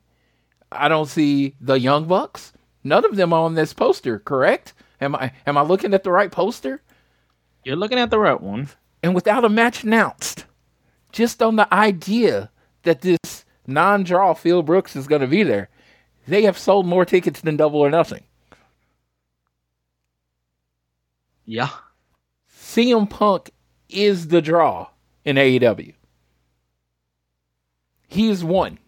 [0.71, 2.53] I don't see the Young Bucks.
[2.85, 4.75] None of them on this poster, correct?
[5.03, 6.81] Am I am I looking at the right poster?
[7.65, 8.69] You're looking at the right one.
[9.03, 10.47] And without a match announced,
[11.11, 12.51] just on the idea
[12.85, 15.69] that this non-draw Phil Brooks is going to be there,
[16.29, 18.23] they have sold more tickets than Double or Nothing.
[21.45, 21.71] Yeah.
[22.57, 23.51] CM Punk
[23.89, 24.89] is the draw
[25.25, 25.95] in AEW.
[28.07, 28.79] He is one.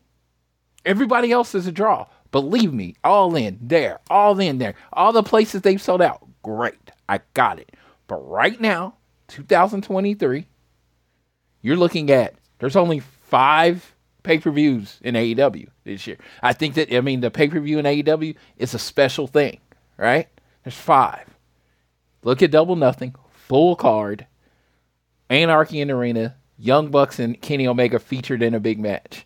[0.85, 2.07] Everybody else is a draw.
[2.35, 4.75] Believe me, all in there, all in there.
[4.92, 6.90] All the places they've sold out, great.
[7.09, 7.77] I got it.
[8.09, 8.97] But right now,
[9.29, 10.44] 2023,
[11.62, 13.94] you're looking at there's only five
[14.25, 16.16] pay per views in AEW this year.
[16.42, 19.61] I think that, I mean, the pay per view in AEW is a special thing,
[19.97, 20.27] right?
[20.64, 21.29] There's five.
[22.25, 24.27] Look at Double Nothing, full card,
[25.31, 29.25] Anarchy in Arena, Young Bucks and Kenny Omega featured in a big match.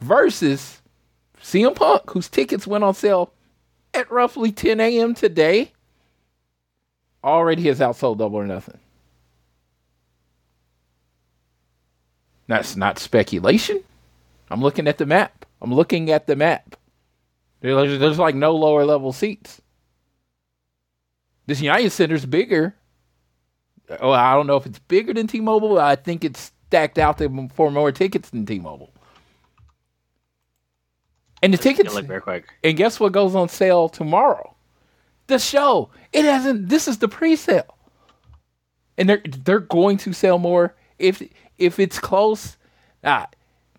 [0.00, 0.81] Versus
[1.42, 3.32] CM Punk, whose tickets went on sale
[3.92, 5.14] at roughly 10 a.m.
[5.14, 5.72] today,
[7.22, 8.78] already has outsold Double or Nothing.
[12.46, 13.82] That's not speculation.
[14.50, 15.46] I'm looking at the map.
[15.60, 16.76] I'm looking at the map.
[17.60, 19.60] There's, there's like no lower level seats.
[21.46, 22.74] This United Center's bigger.
[24.00, 25.78] Oh, I don't know if it's bigger than T-Mobile.
[25.78, 28.92] I think it's stacked out there for more tickets than T-Mobile.
[31.42, 31.92] And the tickets.
[31.92, 32.46] Look very quick.
[32.62, 34.54] And guess what goes on sale tomorrow?
[35.26, 35.90] The show.
[36.12, 36.68] It hasn't.
[36.68, 37.76] This is the pre-sale,
[38.96, 41.22] and they're they're going to sell more if
[41.58, 42.56] if it's close.
[43.02, 43.28] Ah,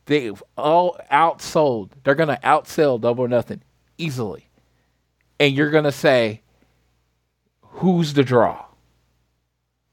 [0.05, 1.91] they've all outsold.
[2.03, 3.61] They're gonna outsell Double Nothing
[3.97, 4.49] easily,
[5.39, 6.41] and you're gonna say,
[7.61, 8.65] who's the draw?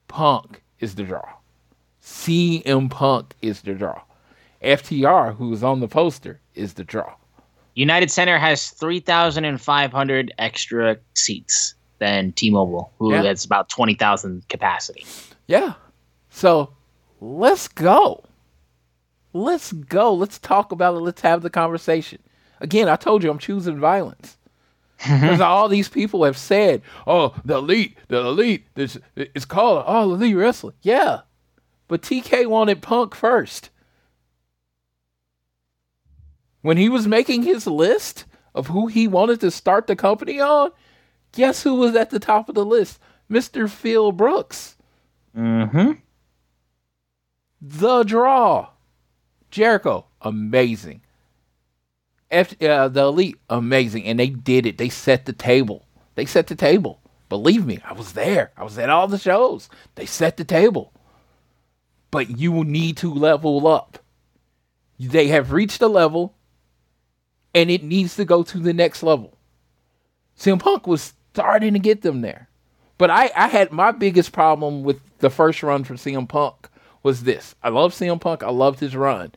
[0.09, 1.29] Punk is the draw.
[2.03, 4.03] CM Punk is the draw.
[4.63, 7.15] FTR, who's on the poster, is the draw.
[7.75, 13.23] United Center has 3,500 extra seats than T-Mobile, who Yeah.
[13.23, 15.05] has about 20,000 capacity.
[15.47, 15.75] Yeah.
[16.31, 16.73] So
[17.21, 18.25] let's go.
[19.33, 20.13] Let's go.
[20.15, 21.01] Let's talk about it.
[21.01, 22.21] Let's have the conversation.
[22.61, 24.37] Again, I told you I'm choosing violence.
[25.03, 30.13] Because all these people have said, oh, the elite, the elite, this it's called all
[30.13, 30.75] elite wrestling.
[30.83, 31.21] Yeah.
[31.89, 33.71] But TK wanted Punk first.
[36.63, 40.71] When he was making his list of who he wanted to start the company on,
[41.33, 42.99] guess who was at the top of the list?
[43.31, 43.69] Mr.
[43.69, 44.77] Phil Brooks.
[45.37, 45.93] Mm-hmm.
[47.61, 48.71] The draw.
[49.51, 51.03] Jericho, amazing.
[52.31, 54.79] F, uh, the elite, amazing, and they did it.
[54.79, 55.87] They set the table.
[56.15, 57.01] They set the table.
[57.29, 58.53] Believe me, I was there.
[58.57, 59.69] I was at all the shows.
[59.95, 60.93] They set the table.
[62.11, 63.99] But you need to level up.
[64.99, 66.35] They have reached a level,
[67.55, 69.37] and it needs to go to the next level.
[70.39, 72.49] CM Punk was starting to get them there.
[72.99, 76.69] But I, I had my biggest problem with the first run for CM Punk
[77.03, 77.55] was this.
[77.63, 78.43] I love CM Punk.
[78.43, 79.33] I loved his run.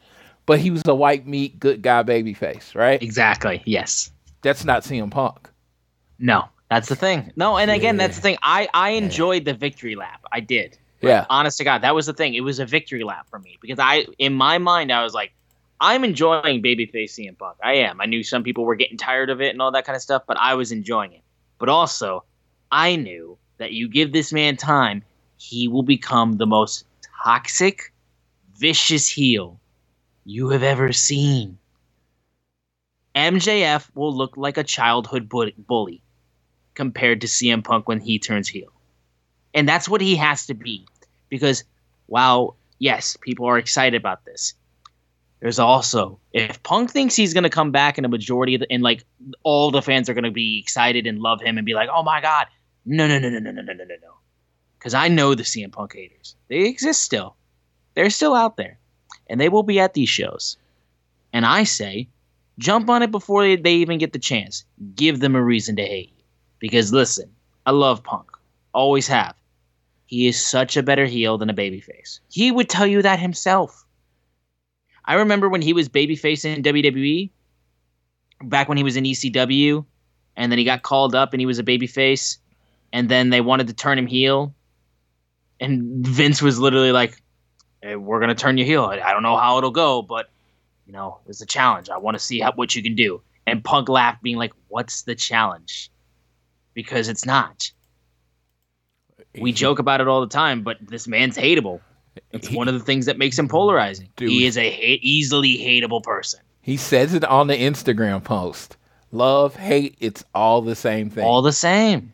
[0.46, 3.02] But he was a white meat, good guy baby face, right?
[3.02, 3.62] Exactly.
[3.66, 4.12] Yes.
[4.42, 5.50] That's not CM Punk.
[6.20, 7.32] No, that's the thing.
[7.36, 8.38] No, and again, that's the thing.
[8.42, 10.22] I I enjoyed the victory lap.
[10.32, 10.78] I did.
[11.02, 11.26] Yeah.
[11.30, 12.34] Honest to God, that was the thing.
[12.34, 15.34] It was a victory lap for me because I, in my mind, I was like,
[15.84, 17.58] I'm enjoying babyface CM Punk.
[17.62, 18.00] I am.
[18.00, 20.24] I knew some people were getting tired of it and all that kind of stuff,
[20.26, 21.24] but I was enjoying it.
[21.60, 22.24] But also,
[22.72, 25.04] I knew that you give this man time,
[25.36, 26.86] he will become the most
[27.22, 27.92] toxic,
[28.56, 29.60] vicious heel
[30.24, 31.58] you have ever seen.
[33.14, 36.02] MJF will look like a childhood bully
[36.76, 38.72] compared to CM Punk when he turns heel.
[39.54, 40.86] And that's what he has to be.
[41.28, 41.66] Because
[42.06, 44.54] while, yes, people are excited about this,
[45.44, 48.72] there's also, if Punk thinks he's going to come back in a majority of the,
[48.72, 49.04] and like
[49.44, 52.02] all the fans are going to be excited and love him and be like, oh
[52.02, 52.48] my God,
[52.86, 54.14] no, no, no, no, no, no, no, no, no.
[54.80, 56.38] Because I know the CM Punk haters.
[56.48, 57.36] They exist still.
[57.94, 58.80] They're still out there.
[59.28, 60.56] And they will be at these shows.
[61.34, 62.08] And I say,
[62.58, 64.64] jump on it before they, they even get the chance.
[64.96, 66.24] Give them a reason to hate you.
[66.60, 67.30] Because listen,
[67.66, 68.32] I love Punk.
[68.74, 69.36] Always have.
[70.06, 72.22] He is such a better heel than a babyface.
[72.30, 73.83] He would tell you that himself.
[75.06, 77.30] I remember when he was babyface in WWE,
[78.44, 79.86] back when he was in ECW,
[80.36, 82.38] and then he got called up and he was a babyface,
[82.92, 84.54] and then they wanted to turn him heel.
[85.60, 87.22] And Vince was literally like,
[87.82, 88.86] hey, we're going to turn you heel.
[88.86, 90.30] I I don't know how it'll go, but
[90.86, 91.90] you know, it's a challenge.
[91.90, 93.22] I want to see how, what you can do.
[93.46, 95.92] And Punk laughed, being like, "What's the challenge?"
[96.74, 97.72] Because it's not.
[99.40, 101.82] We joke about it all the time, but this man's hateable.
[102.32, 104.10] It's one of the things that makes him polarizing.
[104.16, 104.30] Dude.
[104.30, 106.40] He is a hate, easily hateable person.
[106.62, 108.78] He says it on the Instagram post.
[109.12, 111.24] Love, hate, it's all the same thing.
[111.24, 112.14] All the same.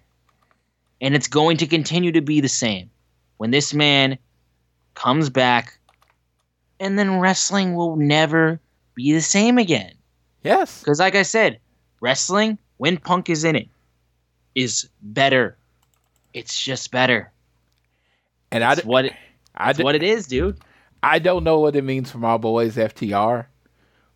[1.02, 2.90] And it's going to continue to be the same.
[3.38, 4.18] When this man
[4.96, 5.80] comes back,
[6.80, 8.60] and then wrestling will never
[8.96, 9.94] be the same again.
[10.44, 10.80] yes.
[10.80, 11.60] Because, like I said,
[12.02, 13.70] wrestling, when Punk is in it,
[14.56, 15.58] is better.
[16.34, 17.32] It's just better.
[18.52, 19.14] And I, It's what it,
[19.60, 20.58] I, it's d- what it is, dude.
[21.04, 23.46] I don't know what it means for my boys FTR,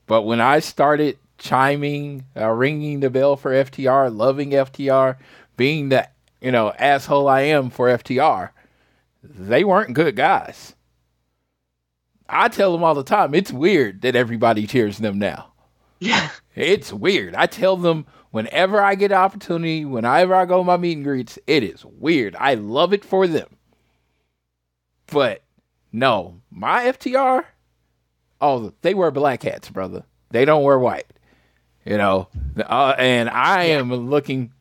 [0.08, 5.18] but when I started chiming, uh, ringing the bell for FTR, loving FTR,
[5.58, 6.08] being the
[6.42, 8.50] you know asshole I am for FTR,
[9.24, 10.76] they weren't good guys.
[12.28, 15.54] I tell them all the time, it's weird that everybody cheers them now.
[16.00, 16.30] Yeah.
[16.56, 17.36] It's weird.
[17.36, 21.04] I tell them whenever I get an opportunity, whenever I go to my meet and
[21.04, 22.36] greets, it is weird.
[22.40, 23.48] I love it for them.
[25.08, 25.44] But
[25.92, 27.46] no, my FTR,
[28.42, 30.04] oh, they wear black hats, brother.
[30.32, 31.08] They don't wear white.
[31.86, 34.54] You know, uh, and I am looking.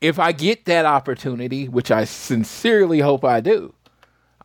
[0.00, 3.72] If I get that opportunity, which I sincerely hope I do,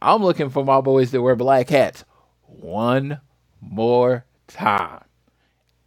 [0.01, 2.05] I'm looking for my boys to wear black hats
[2.43, 3.19] one
[3.59, 5.03] more time.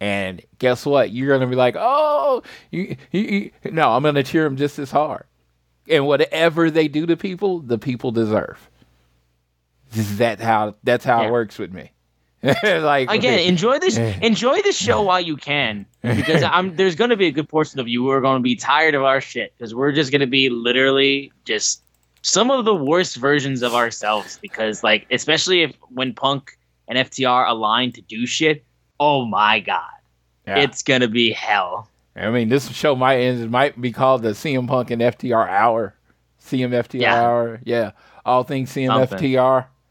[0.01, 1.11] And guess what?
[1.11, 2.41] You're gonna be like, oh,
[2.71, 3.71] you, you, you.
[3.71, 5.25] no, I'm gonna cheer them just as hard.
[5.87, 8.69] And whatever they do to people, the people deserve.
[10.17, 11.27] That how that's how Yeah.
[11.27, 11.91] it works with me.
[12.63, 15.85] like Again, enjoy this enjoy this show while you can.
[16.01, 18.95] Because I'm there's gonna be a good portion of you who are gonna be tired
[18.95, 19.53] of our shit.
[19.57, 21.83] Because we're just gonna be literally just
[22.23, 24.39] some of the worst versions of ourselves.
[24.41, 28.63] Because like especially if when Punk and FTR align to do shit,
[28.99, 29.89] oh my god.
[30.47, 30.59] Yeah.
[30.59, 31.87] It's gonna be hell.
[32.15, 35.95] I mean, this show might it might be called the CM Punk and FTR Hour,
[36.43, 37.21] CM FTR Yeah.
[37.21, 37.59] Hour.
[37.63, 37.91] Yeah,
[38.25, 39.19] all things CM Something.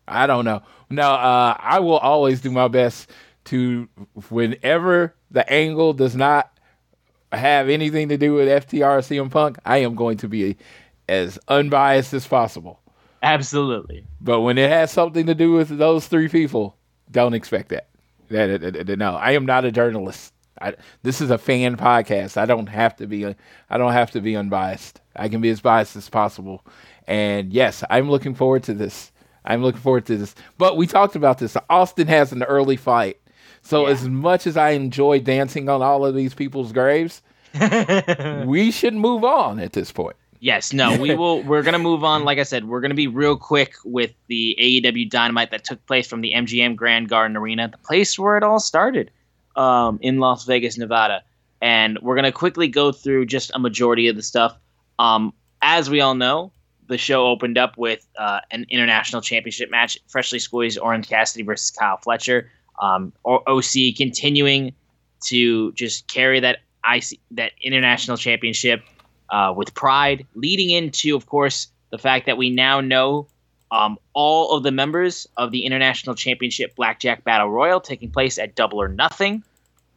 [0.08, 0.62] I don't know.
[0.90, 3.10] No, uh, I will always do my best
[3.46, 3.88] to
[4.28, 6.50] whenever the angle does not
[7.32, 10.56] have anything to do with FTR or CM Punk, I am going to be
[11.08, 12.80] as unbiased as possible.
[13.22, 14.04] Absolutely.
[14.20, 16.76] But when it has something to do with those three people,
[17.10, 17.88] don't expect that.
[18.28, 20.32] That, that- that- no, I am not a journalist.
[20.60, 22.36] I, this is a fan podcast.
[22.36, 23.24] I don't have to be.
[23.26, 25.00] I don't have to be unbiased.
[25.16, 26.64] I can be as biased as possible.
[27.06, 29.10] And yes, I'm looking forward to this.
[29.52, 30.34] I'm looking forward to this.
[30.58, 31.56] But we talked about this.
[31.68, 33.18] Austin has an early fight.
[33.62, 33.92] So Yeah.
[33.92, 37.22] as much as I enjoy dancing on all of these people's graves,
[38.46, 40.16] we should move on at this point.
[40.42, 41.42] Yes, no, we will.
[41.42, 42.24] We're gonna move on.
[42.24, 46.06] Like I said, we're gonna be real quick with the AEW Dynamite that took place
[46.06, 49.10] from the MGM Grand Garden Arena, the place where it all started,
[49.56, 51.22] um, in Las Vegas, Nevada.
[51.60, 54.56] And we're gonna quickly go through just a majority of the stuff.
[54.98, 56.52] Um, as we all know,
[56.90, 61.70] the show opened up with uh, an international championship match: freshly squeezed Orange Cassidy versus
[61.70, 62.50] Kyle Fletcher.
[62.82, 64.74] Um, OC continuing
[65.26, 66.58] to just carry that
[66.92, 68.82] IC that international championship
[69.30, 73.28] uh, with pride, leading into, of course, the fact that we now know
[73.70, 78.56] um, all of the members of the International Championship Blackjack Battle Royal taking place at
[78.56, 79.44] Double or Nothing.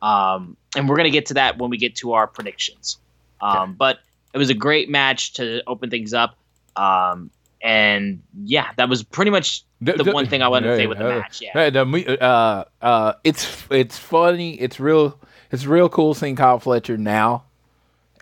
[0.04, 3.00] Um, and we're going to get to that when we get to our predictions.
[3.42, 4.00] Um, But
[4.34, 6.38] it was a great match to open things up.
[6.76, 10.98] Um, and yeah, that was pretty much the, one thing I wanted to say with
[10.98, 11.42] the match.
[11.42, 11.58] Yeah.
[11.58, 14.56] Uh, the uh, uh, it's it's funny.
[14.56, 15.20] It's real.
[15.52, 17.46] It's real cool seeing Kyle Fletcher now.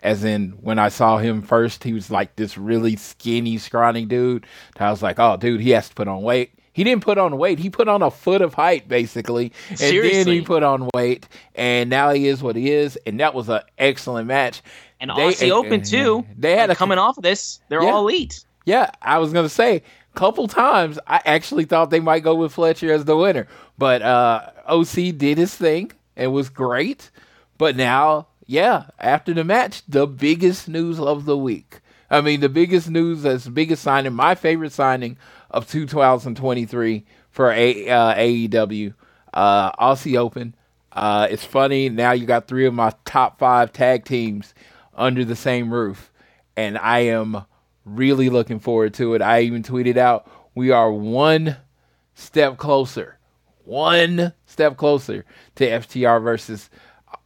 [0.02, 4.46] As in, when I saw him first, he was like this really skinny, scrawny dude.
[4.78, 7.36] I was like, "Oh, dude, he has to put on weight." He didn't put on
[7.36, 7.58] weight.
[7.58, 10.38] He put on a foot of height, basically, and then Seriously.
[10.38, 11.28] he put on weight.
[11.54, 12.96] And now he is what he is.
[13.04, 14.62] And that was an excellent match.
[15.02, 16.24] And They- Aussie Open, too.
[16.38, 17.90] They had like, a coming off of this, they're Yeah.
[17.90, 18.44] all elite.
[18.64, 19.82] Yeah, I was gonna say
[20.14, 23.48] couple times I actually thought they might go with Fletcher as the winner,
[23.78, 25.90] but uh, OC did his thing.
[26.16, 27.10] It was great,
[27.58, 31.80] but now, yeah, after the match, the biggest news of the week.
[32.10, 35.16] I mean, the biggest news, as biggest signing, my favorite signing
[35.50, 38.92] of 2023 for A, uh, AEW,
[39.32, 40.54] uh, Aussie Open.
[40.92, 42.12] Uh, it's funny now.
[42.12, 44.52] You got three of my top five tag teams
[45.02, 46.12] under the same roof,
[46.56, 47.44] and I am
[47.84, 49.22] really looking forward to it.
[49.22, 51.56] I even tweeted out, "We are one
[52.14, 53.18] step closer,
[53.64, 55.24] one step closer
[55.56, 56.70] to FTR versus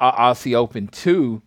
[0.01, 1.43] Aussie Open two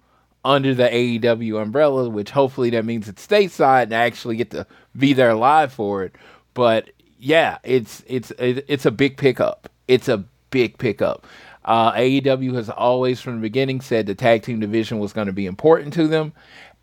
[0.45, 4.67] under the AEW umbrella." Which hopefully that means it's stateside and I actually get to
[4.95, 6.13] be there live for it.
[6.53, 9.67] But yeah, it's it's it's a big pickup.
[9.87, 11.25] It's a big pickup.
[11.69, 15.33] Uh, AEW has always, from the beginning, said the tag team division was going to
[15.33, 16.33] be important to them.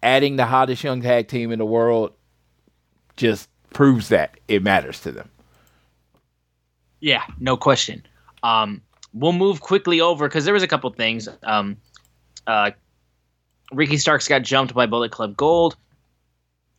[0.01, 2.13] Adding the hottest young tag team in the world
[3.17, 5.29] just proves that it matters to them.
[7.01, 8.07] Yeah, no question.
[8.45, 8.81] Um,
[9.13, 11.29] we'll move quickly over because there was a couple things.
[11.43, 11.79] Um,
[12.47, 12.71] uh,
[13.73, 15.77] Ricky Starks got jumped by Bullet Club Gold.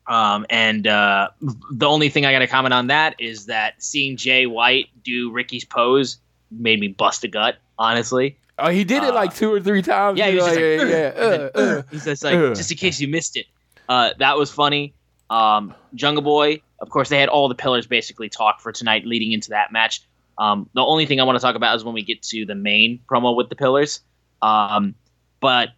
[0.08, 1.28] Um, and uh,
[1.72, 5.30] the only thing I got to comment on that is that seeing Jay White do
[5.30, 6.20] Ricky's pose
[6.52, 8.38] made me bust a gut, honestly.
[8.60, 10.18] Oh, he did it Uh, like two or three times.
[10.18, 11.82] Yeah, he was just like, yeah, yeah, uh, uh.
[11.92, 12.54] He's just like, uh.
[12.56, 13.46] just in case you missed it.
[13.88, 14.94] Uh, that was funny.
[15.30, 19.32] Um, Jungle Boy, of course, they had all the pillars basically talk for tonight, leading
[19.32, 20.02] into that match.
[20.40, 22.56] Um, the only thing I want to talk about is when we get to the
[22.56, 24.02] main promo with the pillars.
[24.42, 24.96] Um,
[25.40, 25.70] but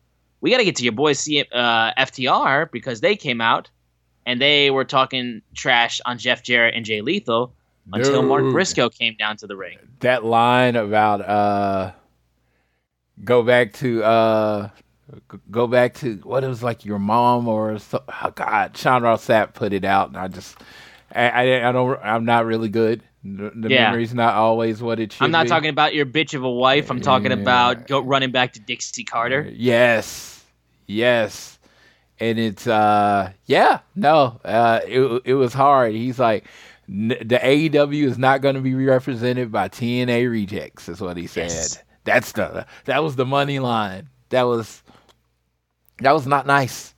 [0.42, 3.70] we got to get to your boys, C- uh, FTR, because they came out
[4.26, 7.54] and they were talking trash on Jeff Jarrett and Jay Lethal
[7.94, 9.78] until Mark Briscoe came down to the ring.
[10.02, 11.92] that line about uh
[13.24, 14.70] go back to uh
[15.50, 19.26] go back to what it was like your mom or so, oh God Sean Ross
[19.28, 20.58] Sapp put it out and I just
[21.14, 23.86] I, I, I don't I'm not really good the, the Yeah.
[23.86, 25.50] memory's not always what it should I'm not be.
[25.50, 26.90] talking about your bitch of a wife.
[26.90, 27.38] I'm talking Yeah.
[27.38, 29.50] about go running back to Dixie Carter.
[29.54, 30.42] Yes,
[30.88, 31.60] yes,
[32.20, 35.94] and it's uh yeah no uh it it was hard.
[35.94, 36.50] He's like "N-
[36.92, 40.90] the AEW is not going to be represented by TNA rejects.
[40.90, 41.50] Is what he said.
[41.50, 41.84] Yes.
[42.04, 44.10] That's the that was the money line.
[44.30, 44.82] That was
[46.00, 46.94] that was not nice.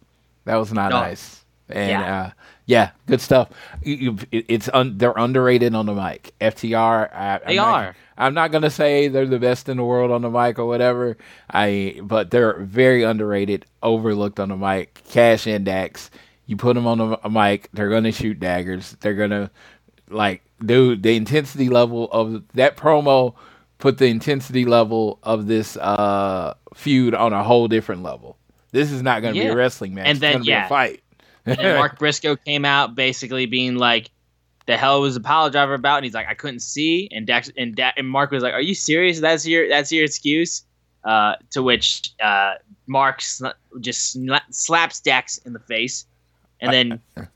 [0.45, 1.01] That was not No.
[1.01, 1.43] nice.
[1.69, 2.21] And Yeah.
[2.21, 2.29] uh
[2.67, 3.49] yeah, good stuff.
[3.83, 6.33] You- you- It's un, they're underrated on the mic.
[6.39, 7.95] FTR, I, They I'm not- are.
[8.17, 11.17] I'm not gonna say they're the best in the world on the mic or whatever.
[11.49, 15.01] I but they're very underrated, overlooked on the mic.
[15.09, 16.11] Cash and Dax.
[16.45, 18.95] You put them on the mic, they're gonna shoot daggers.
[19.01, 19.49] They're gonna
[20.12, 21.03] like, dude.
[21.03, 23.36] The intensity level of that promo
[23.78, 28.38] put the intensity level of this uh feud on a whole different level.
[28.72, 30.05] This is not gonna be a wrestling match.
[30.05, 31.03] And it's then, gonna be a fight.
[31.45, 34.12] and Mark Briscoe came out basically being like,
[34.68, 37.51] the hell was the pile driver about, and he's like, I couldn't see, and Dax
[37.57, 39.20] and da- and Mark was like, Are you serious?
[39.20, 40.64] That's your that's your excuse?
[41.03, 42.53] Uh, to which uh,
[42.86, 43.47] Mark sl-
[43.80, 46.05] just sla- slaps Dax in the face,
[46.59, 47.01] and then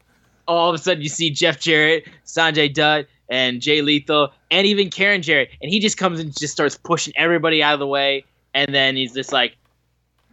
[0.47, 4.89] all of a sudden you see Jeff Jarrett, Sanjay Dutt, and Jay Lethal, and even
[4.89, 8.23] Karen Jarrett, and he just comes and just starts pushing everybody out of the way,
[8.53, 9.55] and then he's just like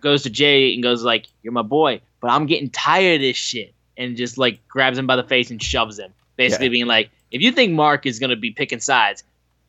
[0.00, 3.36] goes to Jay and goes like, "You're my boy, but I'm getting tired of this
[3.36, 6.70] shit," and just like grabs him by the face and shoves him, basically Yeah.
[6.72, 9.24] being like, "If you think Mark is gonna be picking sides,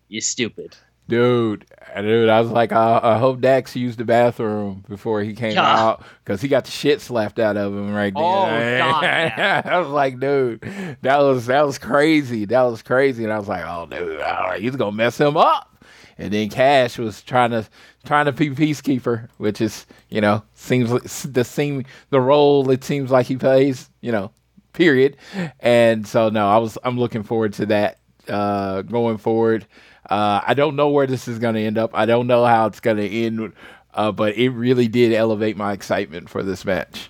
[0.09, 0.75] you're stupid."
[1.09, 1.65] Dude,
[1.97, 5.63] dude, I was like, I, I hope Dax used the bathroom before he came Yeah.
[5.77, 8.23] out because he got the shit slapped out of him right there.
[8.23, 8.45] Oh,
[8.79, 9.03] God.
[9.65, 10.61] I was like, dude,
[11.01, 12.45] that was that was crazy.
[12.45, 15.69] That was crazy, and I was like, oh, dude, right, he's gonna mess him up.
[16.17, 17.67] And then Cash was trying to
[18.05, 23.11] trying to be peacekeeper, which is you know seems the seem the role it seems
[23.11, 24.31] like he plays, you know,
[24.71, 25.17] period.
[25.59, 27.99] And so no, I was I'm looking forward to that
[28.29, 29.67] uh, going forward.
[30.13, 31.89] Uh, I don't know where this is going to end up.
[31.95, 33.51] I don't know how it's going to end,
[33.95, 37.09] uh, but it really did elevate my excitement for this match.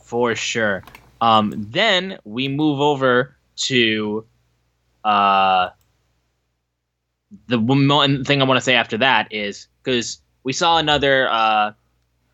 [0.00, 0.82] for sure.
[1.20, 3.36] Um, then we move over
[3.66, 4.24] to
[5.04, 5.68] uh,
[7.48, 11.72] the one thing I want to say after that is because we saw another uh,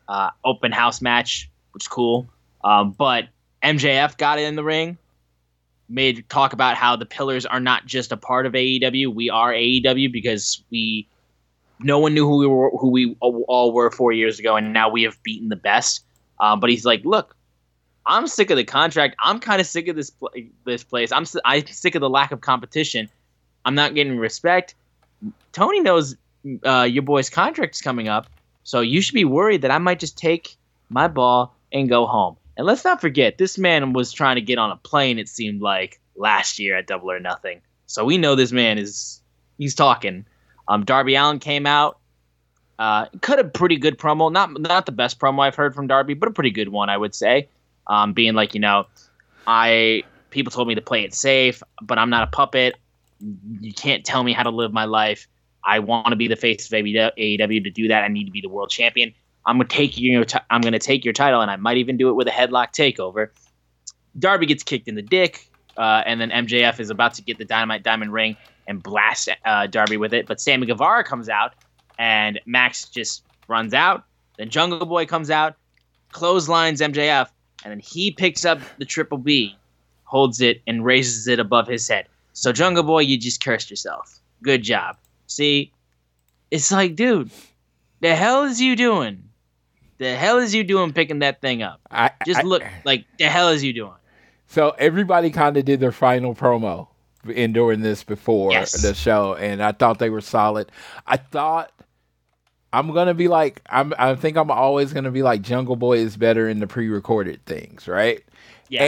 [0.07, 2.29] uh, open house match, which is cool.
[2.63, 3.27] Um, but
[3.61, 4.97] MJF got in the ring,
[5.89, 9.13] made talk about how the pillars are not just a part of AEW.
[9.13, 11.07] We are AEW because we
[11.79, 14.89] no one knew who we were, who we all were four years ago, and now
[14.89, 16.03] we have beaten the best.
[16.39, 17.35] Um, but he's like, look,
[18.05, 19.15] I'm sick of the contract.
[19.19, 20.31] I'm kind of sick of this pl-
[20.65, 21.11] this place.
[21.11, 23.09] I'm I'm sick of the lack of competition.
[23.65, 24.75] I'm not getting respect.
[25.51, 26.15] Tony knows
[26.65, 28.27] uh, your boy's contract's coming up,
[28.63, 30.55] so you should be worried that I might just take
[30.89, 32.37] my ball and go home.
[32.57, 35.19] And let's not forget, this man was trying to get on a plane.
[35.19, 37.61] It seemed like last year at Double or Nothing.
[37.85, 39.21] So we know this man is
[39.59, 40.25] he's talking.
[40.67, 41.99] Um, Darby Allin came out,
[42.79, 44.31] uh, cut a pretty good promo.
[44.31, 46.97] Not not the best promo I've heard from Darby, but a pretty good one, I
[46.97, 47.47] would say.
[47.85, 48.87] Um, being like, you know,
[49.45, 52.75] I people told me to play it safe, but I'm not a puppet.
[53.61, 55.27] You can't tell me how to live my life.
[55.63, 57.63] I want to be the face of AEW.
[57.63, 59.13] To do that, I need to be the world champion.
[59.47, 62.09] I'm gonna take your ti- I'm gonna take your title, and I might even do
[62.09, 63.29] it with a headlock takeover.
[64.19, 67.45] Darby gets kicked in the dick, uh, and then MJF is about to get the
[67.45, 68.35] Dynamite Diamond ring
[68.67, 70.27] and blast uh, Darby with it.
[70.27, 71.53] But Sammy Guevara comes out,
[71.97, 74.03] and Max just runs out.
[74.37, 75.55] Then Jungle Boy comes out,
[76.11, 77.29] clotheslines MJF,
[77.63, 79.55] and then he picks up the Triple B,
[80.03, 82.07] holds it, and raises it above his head.
[82.33, 84.19] So Jungle Boy, you just cursed yourself.
[84.43, 84.97] Good job.
[85.27, 85.71] See,
[86.51, 87.31] it's like, dude,
[88.01, 89.26] the hell is you doing?
[89.97, 91.79] The hell is you doing picking that thing up?
[91.89, 93.93] I Just I- look like the hell is you doing?
[94.47, 96.87] So everybody kind of did their final promo
[97.27, 98.81] in doing this before Yes.
[98.81, 100.71] the show, and I thought they were solid.
[101.05, 101.71] I thought
[102.71, 103.93] I'm gonna be like I'm.
[103.97, 107.87] I think I'm always gonna be like Jungle Boy is better in the pre-recorded things,
[107.87, 108.23] right?
[108.69, 108.83] Yeah.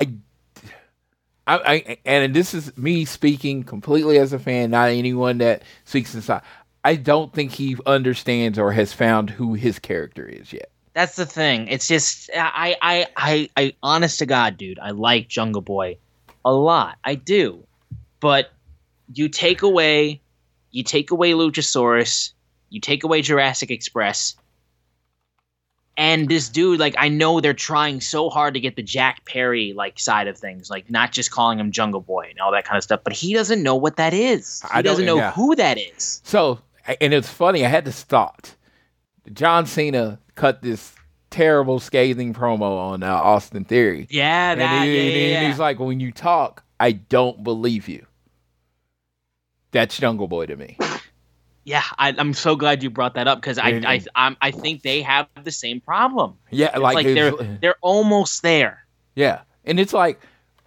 [0.00, 0.20] And
[1.46, 5.62] I, I, I, and this is me speaking completely as a fan, not anyone that
[5.86, 6.42] speaks inside.
[6.84, 10.70] I don't think he understands or has found who his character is yet.
[10.94, 11.68] That's the thing.
[11.68, 15.98] It's just I I I I honest to God, dude, I like Jungle Boy
[16.44, 16.98] a lot.
[17.04, 17.64] I do.
[18.20, 18.50] But
[19.12, 20.20] you take away
[20.70, 22.32] you take away Luchasaurus,
[22.70, 24.36] you take away Jurassic Express,
[25.96, 29.72] and this dude, like I know they're trying so hard to get the Jack Perry
[29.72, 32.76] like side of things, like not just calling him Jungle Boy and all that kind
[32.78, 34.62] of stuff, but he doesn't know what that is.
[34.62, 35.32] He I doesn't know yeah.
[35.32, 36.20] who that is.
[36.22, 36.60] So,
[37.00, 38.54] and it's funny, I had to thought.
[39.32, 40.94] John Cena cut this
[41.30, 44.06] terrible, scathing promo on uh, Austin Theory.
[44.10, 47.44] Yeah, And, that, he- yeah, and yeah, and he's like, when you talk, I don't
[47.44, 48.06] believe you.
[49.70, 50.78] That's Jungle Boy to me.
[51.64, 54.80] Yeah, I, I'm so glad you brought that up because I, I, I'm, I think
[54.82, 56.36] they have the same problem.
[56.50, 58.86] Yeah, It's like, like, they're they're almost there.
[59.14, 60.18] yeah, and it's like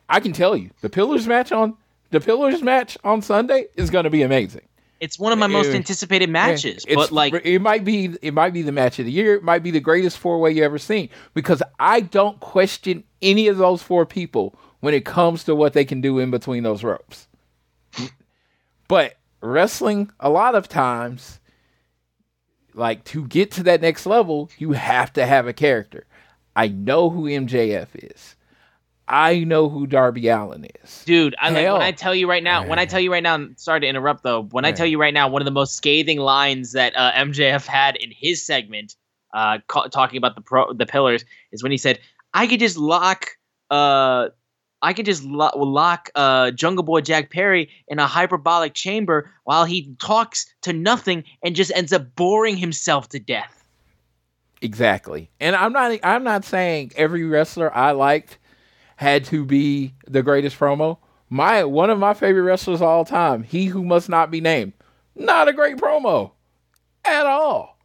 [0.07, 1.75] I can tell you, the Pillars match on
[2.11, 4.61] the Pillars match on Sunday is going to be amazing.
[5.01, 6.85] It's one of my most anticipated matches.
[6.85, 9.33] But like, it might be it might be the match of the year.
[9.33, 13.47] It might be the greatest four way you ever seen because I don't question any
[13.47, 16.83] of those four people when it comes to what they can do in between those
[16.83, 17.27] ropes.
[18.87, 21.39] But wrestling, a lot of times,
[22.75, 26.05] like to get to that next level, you have to have a character.
[26.55, 28.35] I know who MJF is.
[29.11, 31.03] I know who Darby Allin is.
[31.05, 32.65] dude, I like when I tell you right now.
[32.65, 34.43] When I tell you right now, sorry to interrupt though.
[34.43, 37.65] When I tell you right now, one of the most scathing lines that uh, MJF
[37.65, 38.95] had in his segment,
[39.33, 41.99] uh, ca- talking about the pro, the pillars, is when he said,
[42.33, 43.31] "I could just lock."
[43.69, 44.29] Uh,
[44.83, 49.63] I can just lo- lock uh, Jungle Boy Jack Perry in a hyperbolic chamber while
[49.63, 53.63] he talks to nothing and just ends up boring himself to death.
[54.61, 55.29] Exactly.
[55.39, 58.37] And I'm not I'm not saying every wrestler I liked
[59.01, 60.99] had to be the greatest promo.
[61.27, 64.73] My one of my favorite wrestlers of all time, he who must not be named,
[65.15, 66.31] not a great promo
[67.03, 67.79] at all.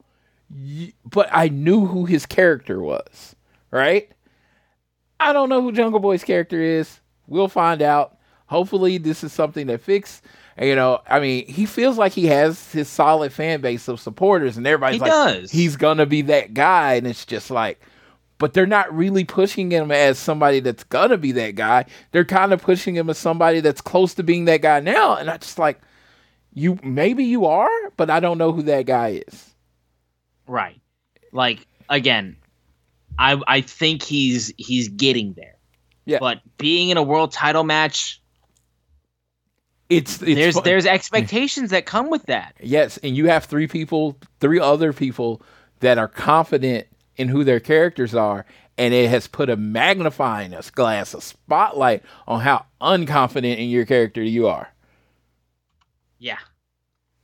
[1.05, 3.35] But I knew who his character was,
[3.71, 4.11] right?
[5.19, 7.01] I don't know who Jungle Boy's character is.
[7.27, 8.19] We'll find out.
[8.49, 10.21] Hopefully, this is something that fix.
[10.61, 14.57] You know, I mean, he feels like he has his solid fan base of supporters,
[14.59, 15.51] and everybody's He like, does.
[15.51, 17.81] he's gonna be that guy, and it's just like,
[18.39, 21.85] but they're not really pushing him as somebody that's gonna be that guy.
[22.13, 25.31] They're kind of pushing him as somebody that's close to being that guy now, and
[25.31, 25.81] I just like,
[26.55, 29.55] you maybe you are, but I don't know who that guy is.
[30.47, 30.81] Right.
[31.33, 32.37] Like again,
[33.19, 35.57] I I think he's he's getting there.
[36.05, 36.19] Yeah.
[36.21, 38.23] But being in a world title match,
[39.89, 40.65] It's, it's there's fun.
[40.65, 42.55] there's expectations that come with that.
[42.61, 45.43] Yes, and you have three people, three other people
[45.81, 46.87] that are confident
[47.17, 48.45] in who their characters are,
[48.79, 54.23] and it has put a magnifying glass, a spotlight on how unconfident in your character
[54.23, 54.69] you are.
[56.19, 56.39] Yeah.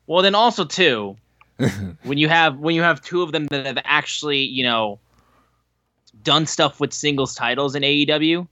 [0.07, 1.17] Well, then also too,
[2.05, 4.99] when you have when you have two of them that have actually you know
[6.23, 8.47] done stuff with singles titles in AEW,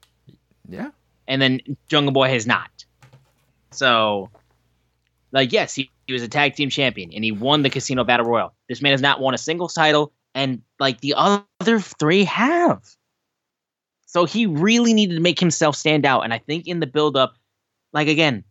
[0.68, 0.90] Yeah.
[1.28, 2.70] and then Jungle Boy has not.
[3.70, 4.30] So,
[5.30, 8.26] like, yes, he, he was a tag team champion and he won the Casino Battle
[8.26, 8.52] Royal.
[8.68, 12.82] This man has not won a singles title, and like the other three have.
[14.06, 16.22] So he really needed to make himself stand out.
[16.22, 17.36] And I think in the build up,
[17.92, 18.44] like again,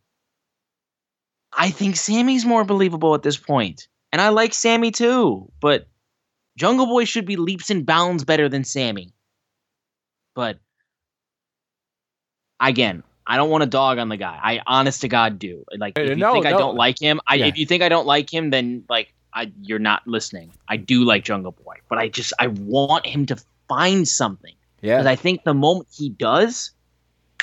[1.51, 3.87] I think Sammy's more believable at this point.
[4.11, 5.87] And I like Sammy too, but
[6.57, 9.13] Jungle Boy should be leaps and bounds better than Sammy.
[10.35, 10.59] But
[12.59, 14.39] again, I don't want to dog on the guy.
[14.41, 15.63] I honest to God do.
[15.77, 17.47] Like if you no, think I don't like him, I Yeah.
[17.47, 20.51] if you think I don't like him, then like I you're not listening.
[20.67, 24.53] I do like Jungle Boy, but I just I want him to find something.
[24.81, 24.97] Yeah.
[24.97, 25.05] Because.
[25.07, 26.71] I think the moment he does,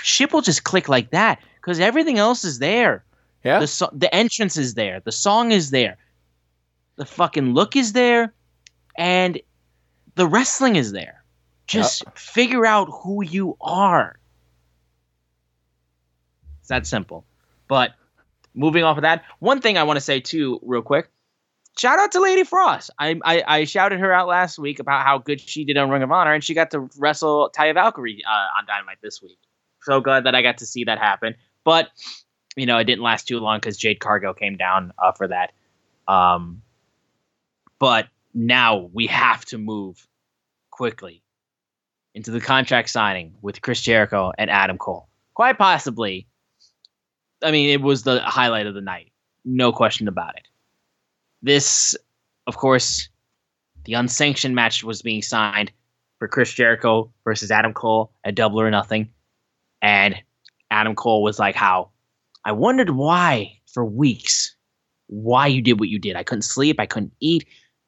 [0.02, 1.40] ship will just click like that.
[1.56, 3.04] Because everything else is there.
[3.44, 3.60] Yeah.
[3.60, 5.00] The so- the entrance is there.
[5.00, 5.96] The song is there.
[6.96, 8.32] The fucking look is there,
[8.96, 9.38] and
[10.14, 11.22] the wrestling is there.
[11.66, 14.18] Just figure out who you are.
[16.60, 17.24] It's that simple.
[17.68, 17.92] But
[18.54, 21.08] moving off of that, one thing I want to say too, real quick.
[21.78, 22.90] Shout out to Lady Frost.
[22.98, 26.02] I, I I shouted her out last week about how good she did on Ring
[26.02, 29.38] of Honor, and she got to wrestle Taya Valkyrie uh, on Dynamite this week.
[29.82, 31.34] So glad that I got to see that happen.
[31.64, 31.90] But
[32.56, 35.52] you know, it didn't last too long because Jade Cargill came down uh, for that.
[36.08, 36.62] Um,
[37.78, 40.06] but now we have to move
[40.70, 41.22] quickly
[42.14, 45.08] into the contract signing with Chris Jericho and Adam Cole.
[45.34, 46.26] Quite possibly,
[47.42, 49.12] I mean, it was the highlight of the night.
[49.44, 50.48] No question about it.
[51.46, 51.94] This,
[52.48, 53.08] of course,
[53.84, 55.70] the unsanctioned match was being signed
[56.18, 59.10] for Chris Jericho versus Adam Cole at Double or Nothing.
[59.80, 60.16] And
[60.72, 61.90] Adam Cole was like, How?
[62.44, 64.56] I wondered why for weeks,
[65.06, 66.16] why you did what you did.
[66.16, 67.46] I couldn't sleep, I couldn't eat.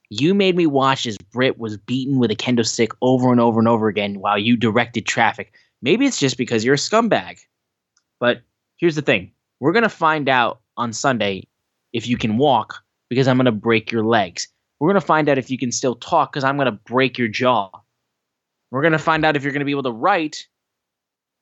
[0.09, 3.59] You made me watch as Britt was beaten with a kendo stick over and over
[3.59, 5.53] and over again while you directed traffic.
[5.83, 7.41] Maybe it's just because you're a scumbag.
[8.21, 8.43] But
[8.77, 11.49] here's the thing we're going to find out on Sunday
[11.93, 14.49] if you can walk because I'm going to break your legs.
[14.81, 17.19] We're going to find out if you can still talk because I'm going to break
[17.19, 17.71] your jaw.
[18.71, 20.47] We're going to find out if you're going to be able to write,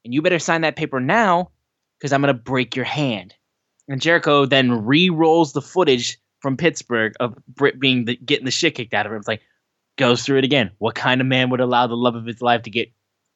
[0.04, 1.50] and you better sign that paper now
[1.98, 3.34] because I'm going to break your hand.
[3.88, 8.50] And Jericho then re rolls the footage from Pittsburgh of Britt being the, getting the
[8.50, 9.18] shit kicked out of him.
[9.18, 9.42] It's like,
[9.96, 10.70] goes through it again.
[10.78, 12.92] What kind of man would allow the love of his life to get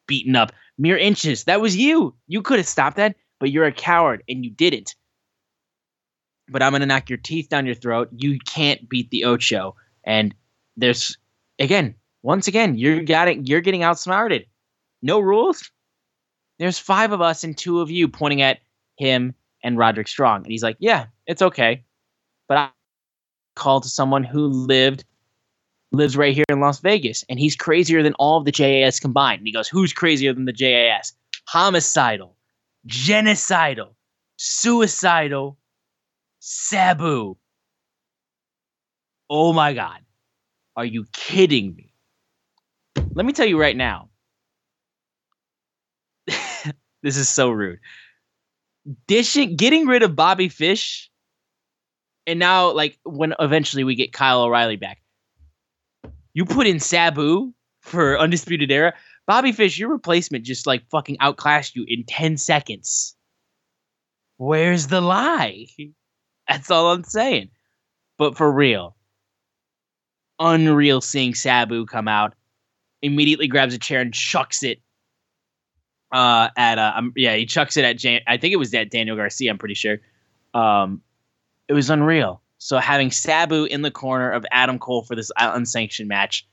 [0.07, 0.53] beaten up?
[0.79, 1.45] Mere inches.
[1.45, 2.15] That was you.
[2.29, 4.95] You could have stopped that, but you're a coward and you didn't.
[6.51, 8.09] But I'm going to knock your teeth down your throat.
[8.13, 9.77] You can't beat the Ocho.
[10.05, 10.35] And
[10.77, 11.17] there's,
[11.59, 14.47] again, once again, you're, it, you're getting outsmarted.
[15.03, 15.71] No rules.
[16.59, 18.59] There's five of us and two of you pointing at
[18.97, 20.43] him and Roderick Strong.
[20.43, 21.85] And he's like, yeah, it's okay.
[22.49, 22.71] But I
[23.55, 25.05] called to someone who lived
[25.93, 29.41] lives right here in Las Vegas, and he's crazier than all of the JAS combined.
[29.41, 31.13] And he goes, Who's crazier than the JAS?
[31.47, 32.37] Homicidal,
[32.87, 33.95] genocidal,
[34.37, 35.59] suicidal,
[36.41, 37.37] Sabu.
[39.29, 40.01] Oh my God.
[40.77, 41.93] Are you kidding me?
[43.13, 44.09] Let me tell you right now.
[47.03, 47.79] this is so rude.
[49.07, 51.11] Dishing, getting rid of Bobby Fish,
[52.27, 55.03] and now, like, when eventually we get Kyle O'Reilly back,
[56.33, 58.95] you put in Sabu for Undisputed Era.
[59.27, 63.17] Bobby Fish, your replacement just like fucking outclassed you in 10 seconds.
[64.39, 65.67] Where's the lie?
[66.51, 67.51] That's all I'm saying.
[68.19, 68.97] But for real,
[70.39, 72.35] unreal seeing Sabu come out,
[73.03, 74.81] immediately grabs a chair and chucks it
[76.13, 78.91] uh at uh um, yeah he chucks it at Jan- I think it was at
[78.91, 79.99] Daniel Garcia I'm pretty sure.
[80.55, 81.03] Um
[81.69, 82.43] it was unreal.
[82.59, 86.49] So having Sabu in the corner of Adam Cole for this unsanctioned match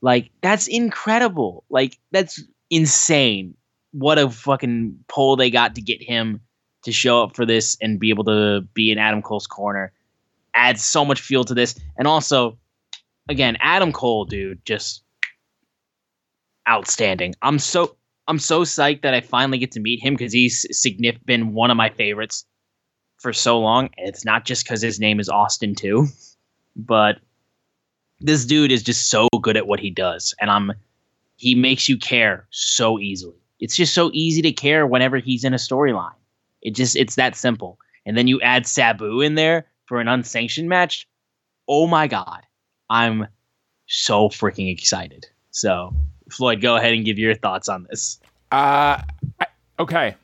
[0.00, 1.64] like that's incredible.
[1.68, 3.56] Like that's insane.
[3.90, 6.40] What a fucking pull they got to get him
[6.86, 9.92] to show up for this and be able to be in Adam Cole's corner
[10.54, 12.58] adds so much fuel to this and also
[13.28, 15.02] again Adam Cole dude just
[16.68, 17.96] outstanding I'm so
[18.28, 21.70] I'm so psyched that I finally get to meet him because he's signif- been one
[21.70, 22.44] of my favorites
[23.18, 23.90] for so long.
[23.96, 26.08] And it's not just because his name is Austin too,
[26.74, 27.18] but
[28.20, 30.72] this dude is just so good at what he does, and I'm
[31.36, 33.36] he makes you care so easily.
[33.60, 36.14] It's just so easy to care whenever he's in a storyline.
[36.66, 37.78] It just it's that simple.
[38.04, 41.08] And then you add Sabu in there for an unsanctioned match.
[41.68, 42.42] Oh my god,
[42.90, 43.28] I'm
[43.86, 45.26] so freaking excited.
[45.52, 45.94] So
[46.30, 48.18] Floyd, go ahead and give your thoughts on this.
[48.50, 49.00] Uh,
[49.40, 49.46] I,
[49.78, 50.16] okay.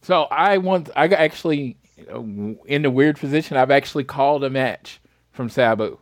[0.00, 0.88] So I want.
[0.96, 1.76] I got actually
[2.10, 2.20] uh,
[2.64, 3.58] in the weird position.
[3.58, 5.00] I've actually called a match
[5.32, 5.98] from Sabu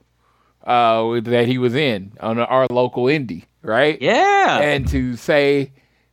[0.64, 4.01] uh, that he was in on our local indie, right?
[4.01, 4.61] Yeah.
[4.61, 5.72] And to say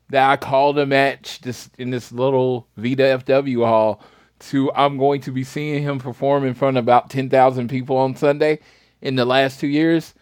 [0.10, 4.02] that I called a match just in this little Vita FW hall
[4.38, 7.98] to I'm going to be seeing him perform in front of about ten thousand people
[7.98, 8.60] on Sunday
[9.02, 10.14] in the last two years.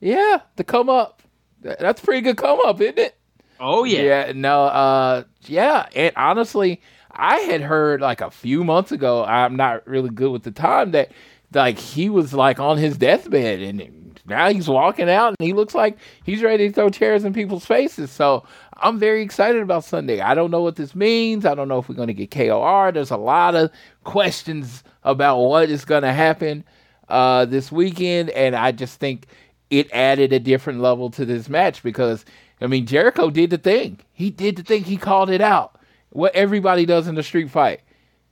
[0.00, 1.22] Yeah, to come up.
[1.60, 3.18] That's pretty good come up, isn't it?
[3.60, 4.02] oh yeah.
[4.26, 6.80] Yeah, no, uh, yeah, and honestly,
[7.10, 9.24] I had heard like a few months ago.
[9.24, 11.12] I'm not really good with the time that
[11.52, 15.74] like he was like on his deathbed, and now he's walking out, and he looks
[15.74, 18.10] like he's ready to throw chairs in people's faces.
[18.10, 18.44] So
[18.80, 20.20] I'm very excited about Sunday.
[20.20, 21.44] I don't know what this means.
[21.44, 22.92] I don't know if we're going to get KOR.
[22.92, 23.70] There's a lot of
[24.04, 26.64] questions about what is going to happen
[27.08, 29.26] uh, this weekend, and I just think
[29.70, 32.24] it added a different level to this match because
[32.60, 34.00] I mean Jericho did the thing.
[34.12, 34.84] He did the thing.
[34.84, 35.78] He called it out.
[36.10, 37.80] What everybody does in a street fight.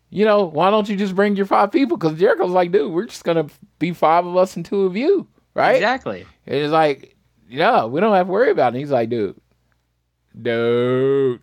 [0.08, 1.96] You know, why don't you just bring your five people?
[1.96, 3.46] Because Jericho's like, dude, we're just gonna
[3.78, 5.76] be five of us and two of you, right?
[5.76, 6.26] Exactly.
[6.46, 7.16] And it's like,
[7.48, 8.76] yeah, we don't have to worry about it.
[8.76, 9.38] And he's like, dude,
[10.40, 11.40] dude,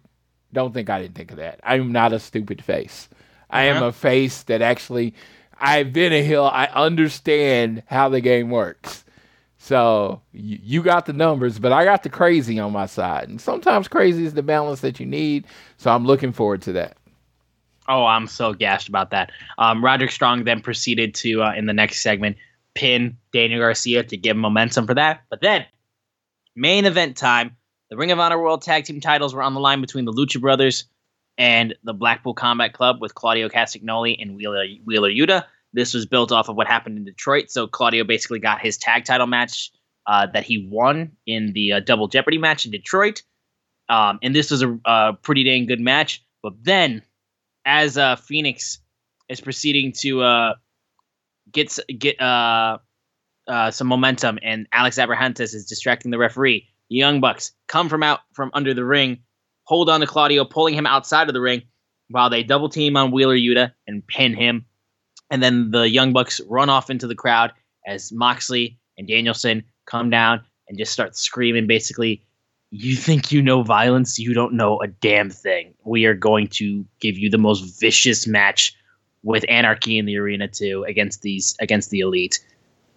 [0.52, 1.60] don't think I didn't think of that.
[1.64, 3.10] I'm not a stupid face.
[3.50, 3.86] I am Uh-huh.
[3.88, 5.14] a face that actually,
[5.60, 6.46] I've been a hill.
[6.46, 9.04] I understand how the game works.
[9.58, 13.30] So you, you got the numbers, but I got the crazy on my side.
[13.30, 15.46] And sometimes crazy is the balance that you need.
[15.78, 16.98] So I'm looking forward to that.
[17.88, 19.32] Oh, I'm so gashed about that.
[19.58, 22.38] Um, Roderick Strong then proceeded to, uh, in the next segment,
[22.76, 25.22] pin Daniel Garcia to give momentum for that.
[25.30, 25.66] But then,
[26.56, 27.56] main event time.
[27.94, 30.42] The Ring of Honor World Tag Team titles were on the line between the Lucha
[30.42, 30.86] Brothers
[31.38, 35.46] and the Blackpool Combat Club with Claudio Castagnoli and Wheeler, Wheeler Yuta.
[35.74, 37.52] This was built off of what happened in Detroit.
[37.52, 39.72] So Claudio basically got his tag title match
[40.08, 43.22] uh, that he won in the uh, Double Jeopardy match in Detroit.
[43.90, 46.26] Um, and this was a, a pretty dang good match.
[46.42, 47.04] But then,
[47.64, 48.80] as uh, Phoenix
[49.30, 50.54] is proceeding to uh,
[51.52, 52.80] get get uh,
[53.48, 56.73] uh, some momentum, and Alex Abrahantes is distracting the referee.
[56.94, 59.20] Young Bucks come from out from under the ring,
[59.64, 61.64] hold on to Claudio, pulling him outside of the ring,
[62.10, 64.66] while they double team on Wheeler Yuta and pin him.
[65.32, 67.52] And then the Young Bucks run off into the crowd
[67.88, 72.24] as Moxley and Danielson come down and just start screaming basically,
[72.72, 74.20] You think you know violence?
[74.20, 75.74] You don't know a damn thing.
[75.84, 78.76] We are going to give you the most vicious match
[79.24, 82.40] with anarchy in the arena too against these against the elite.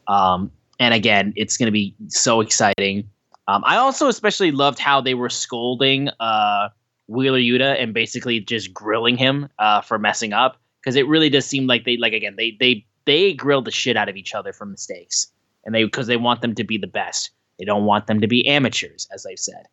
[0.09, 3.09] Um, and again, it's going to be so exciting.
[3.49, 6.68] Um, I also especially loved how they were scolding uh,
[7.07, 11.47] Wheeler Yuta and basically just grilling him uh, for messing up because it really does
[11.47, 14.53] seem like they like again they they they grill the shit out of each other
[14.53, 15.28] for mistakes
[15.66, 17.30] and they because they want them to be the best.
[17.59, 19.66] They don't want them to be amateurs, as they've said.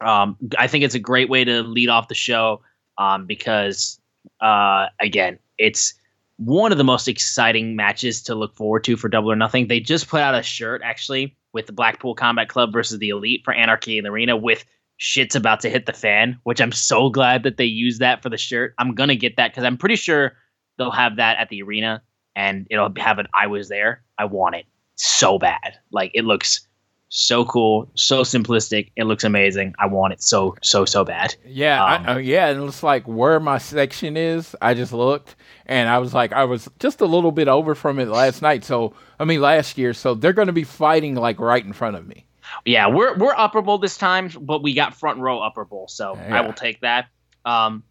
[0.00, 2.62] Um, I think it's a great way to lead off the show
[2.98, 4.00] um, because
[4.40, 5.94] uh, again, it's
[6.36, 9.66] one of the most exciting matches to look forward to for Double or Nothing.
[9.66, 13.42] They just put out a shirt actually with the Blackpool Combat Club versus the Elite
[13.44, 14.64] for Anarchy in the Arena with
[14.98, 18.28] shit's about to hit the fan, which I'm so glad that they used that for
[18.28, 18.74] the shirt.
[18.78, 20.32] I'm gonna get that because I'm pretty sure
[20.76, 22.02] they'll have that at the arena
[22.36, 23.26] and it'll have it.
[23.34, 24.02] I was there.
[24.18, 25.78] I want it so bad.
[25.92, 26.66] Like it looks
[27.10, 28.90] so cool, so simplistic.
[28.96, 29.74] It looks amazing.
[29.78, 31.34] I want it so so so bad.
[31.44, 34.54] Yeah, Um, I, uh, yeah, and it's like where my section is.
[34.60, 35.36] I just looked,
[35.66, 38.64] and I was like, I was just a little bit over from it last night.
[38.64, 39.94] So I mean, last year.
[39.94, 42.26] So they're going to be fighting like right in front of me.
[42.64, 46.18] Yeah, we're we're Upper Bowl this time, but we got front row Upper Bowl, so
[46.30, 47.06] I will take that.
[47.44, 47.82] Um,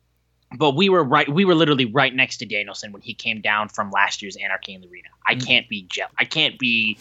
[0.57, 1.27] but we were right.
[1.27, 4.73] We were literally right next to Danielson when he came down from last year's Anarchy
[4.73, 5.09] in the Arena.
[5.27, 5.45] I Mm.
[5.45, 6.97] can't be je- I can't be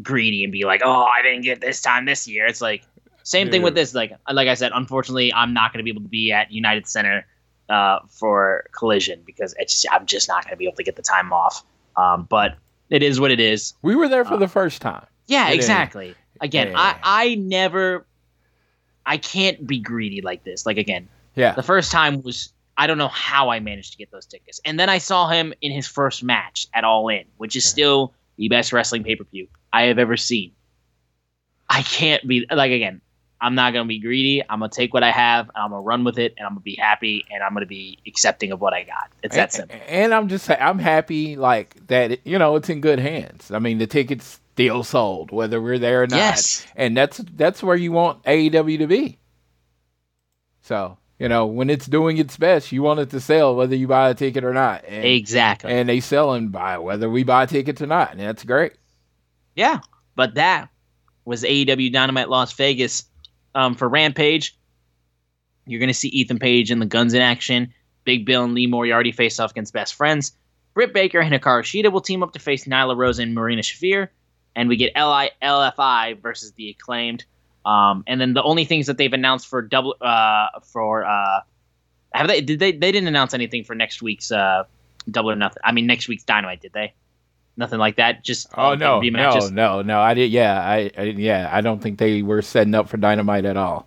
[0.00, 2.46] greedy and be like, oh, I didn't get this time this year.
[2.46, 2.82] It's like
[3.24, 3.94] same thing with this.
[3.94, 6.86] Like like I said, unfortunately, I'm not going to be able to be at United
[6.88, 7.26] Center
[7.68, 10.96] uh, for Collision because it's just I'm just not going to be able to get
[10.96, 11.64] the time off.
[11.96, 12.56] Um, but
[12.90, 13.74] it is what it is.
[13.82, 15.06] We were there for Uh, the first time.
[15.26, 15.56] Yeah, It is.
[15.64, 16.14] exactly.
[16.40, 16.78] Again, Yeah.
[16.78, 18.06] I I never
[19.06, 20.64] I can't be greedy like this.
[20.66, 21.52] Like again, Yeah.
[21.52, 24.60] the first time was I don't know how I managed to get those tickets.
[24.64, 28.14] And then I saw him in his first match at All In, which is still
[28.38, 30.52] the best wrestling pay-per-view I have ever seen.
[31.68, 33.00] I can't be like again,
[33.40, 34.42] I'm not gonna be greedy.
[34.48, 36.60] I'm gonna take what I have and I'm gonna run with it and I'm gonna
[36.60, 39.10] be happy and I'm gonna be accepting of what I got.
[39.22, 39.74] It's that simple.
[39.74, 43.50] And, and I'm just I'm happy like that you know it's in good hands.
[43.50, 46.16] I mean the tickets still sold whether we're there or not.
[46.16, 46.66] Yes.
[46.76, 49.18] And that's that's where you want AEW to be.
[50.60, 53.88] So, you know, when it's doing its best, you want it to sell whether you
[53.88, 54.84] buy a ticket or not.
[54.86, 55.72] And, Exactly.
[55.72, 58.12] and they sell and buy whether we buy tickets or not.
[58.12, 58.74] And that's great.
[59.54, 59.80] Yeah,
[60.14, 60.68] but that
[61.24, 63.04] was AEW Dynamite Las Vegas
[63.54, 64.56] um, for Rampage.
[65.66, 67.72] You're going to see Ethan Page and the Guns in action.
[68.04, 70.32] Big Bill and Lee Moriarty face off against best friends.
[70.74, 74.08] Britt Baker and Hikaru Shida will team up to face Nyla Rose and Marina Shafir.
[74.56, 77.24] And we get LFI versus the acclaimed.
[77.64, 81.40] Um, and then the only things that they've announced for double uh, for uh,
[82.12, 84.64] have they did they they didn't announce anything for next week's uh,
[85.08, 85.62] double or nothing.
[85.64, 86.94] I mean next week's Dynamite did they?
[87.56, 88.24] Nothing like that.
[88.24, 90.00] Just Oh no, no, no, no!
[90.00, 90.30] I did.
[90.30, 93.86] Yeah, I, I, yeah, I don't think they were setting up for Dynamite at all.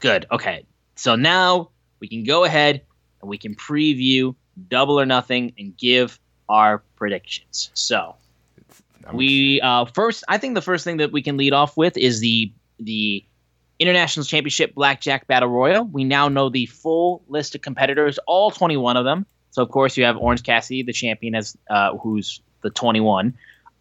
[0.00, 0.26] Good.
[0.30, 0.64] Okay.
[0.96, 2.82] So now we can go ahead
[3.20, 4.34] and we can preview
[4.68, 7.70] Double or Nothing and give our predictions.
[7.74, 8.16] So
[9.12, 12.20] we uh, first, I think the first thing that we can lead off with is
[12.20, 13.24] the the
[13.78, 15.84] International Championship Blackjack Battle Royal.
[15.84, 19.26] We now know the full list of competitors, all 21 of them.
[19.50, 23.34] So of course you have Orange Cassidy, the champion, as uh, who's the 21.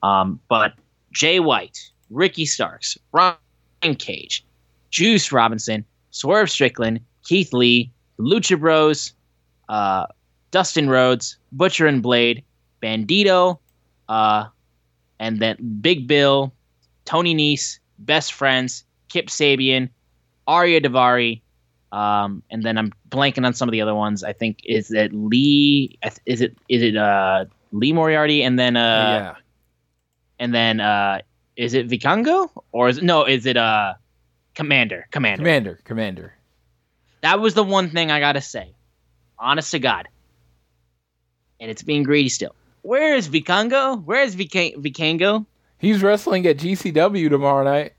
[0.04, 0.74] Um, but
[1.12, 3.36] Jay White, Ricky Starks, Brian
[3.98, 4.44] Cage,
[4.90, 9.14] Juice Robinson, Swerve Strickland, Keith Lee, Lucha Bros,
[9.70, 10.06] uh,
[10.52, 12.44] Dustin Rhodes, Butcher and Blade,
[12.82, 13.60] Bandido,
[14.10, 14.46] uh,
[15.20, 16.54] and then Big Bill,
[17.06, 19.90] Tony Nese, Best Friends, Kip Sabian,
[20.48, 21.42] Ariya Daivari,
[21.92, 24.24] um, and then I'm blanking on some of the other ones.
[24.24, 25.98] I think is it Lee?
[26.26, 29.36] Is it is it uh, Lee Moriarty, and then uh, yeah,
[30.40, 31.20] and then uh,
[31.56, 33.26] is it Vikingo or is it no?
[33.26, 33.94] Is it uh,
[34.56, 35.08] Commander?
[35.12, 35.44] Commander.
[35.44, 36.34] Commander, Commander.
[37.22, 38.74] That was the one thing I gotta say.
[39.38, 40.08] Honest to God.
[41.60, 42.56] And it's being greedy still.
[42.82, 44.04] Where is Vikingo?
[44.04, 45.46] Where is Vika- Vikingo?
[45.78, 47.94] He's wrestling at GCW tomorrow night.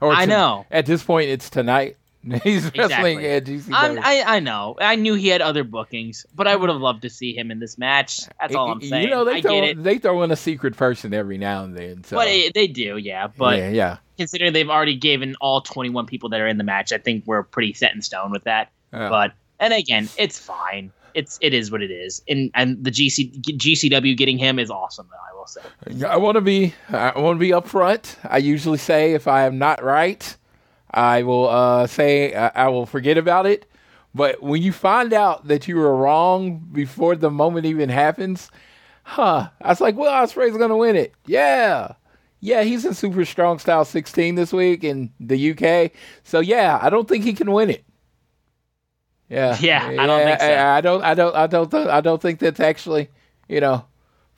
[0.00, 0.66] Or I know.
[0.70, 1.96] At this point, it's tonight.
[2.44, 3.26] He's wrestling Exactly.
[3.26, 4.00] at GCW.
[4.02, 4.76] I I know.
[4.80, 7.58] I knew he had other bookings, but I would have loved to see him in
[7.58, 8.20] this match.
[8.40, 9.04] That's all I'm saying.
[9.04, 9.82] You know, they I throw, get it.
[9.82, 12.04] they throw in a secret person every now and then.
[12.04, 12.16] So.
[12.16, 13.26] But it, they do, yeah.
[13.26, 13.96] But yeah, yeah.
[14.16, 17.42] considering they've already given all 21 people that are in the match, I think we're
[17.42, 18.70] pretty set in stone with that.
[18.92, 20.92] But and again, it's fine.
[21.14, 22.22] It's it is what it is.
[22.28, 25.08] And and the GC GCW getting him is awesome.
[25.10, 26.06] Though I will say.
[26.06, 28.16] I want to be I want to be upfront.
[28.24, 30.36] I usually say if I am not right,
[30.92, 33.66] I will uh, say I, I will forget about it.
[34.14, 38.50] But when you find out that you were wrong before the moment even happens,
[39.04, 39.48] huh?
[39.60, 41.14] I was like, well, Ospreay's gonna win it.
[41.26, 41.94] Yeah,
[42.40, 45.92] yeah, he's in Super Strong Style 16 this week in the UK.
[46.24, 47.84] So yeah, I don't think he can win it.
[49.28, 50.54] Yeah, Yeah, I don't think so.
[50.54, 51.02] I, I don't.
[51.02, 51.34] I don't.
[51.34, 51.70] I don't.
[51.70, 53.08] th- I don't think that's actually,
[53.48, 53.84] you know,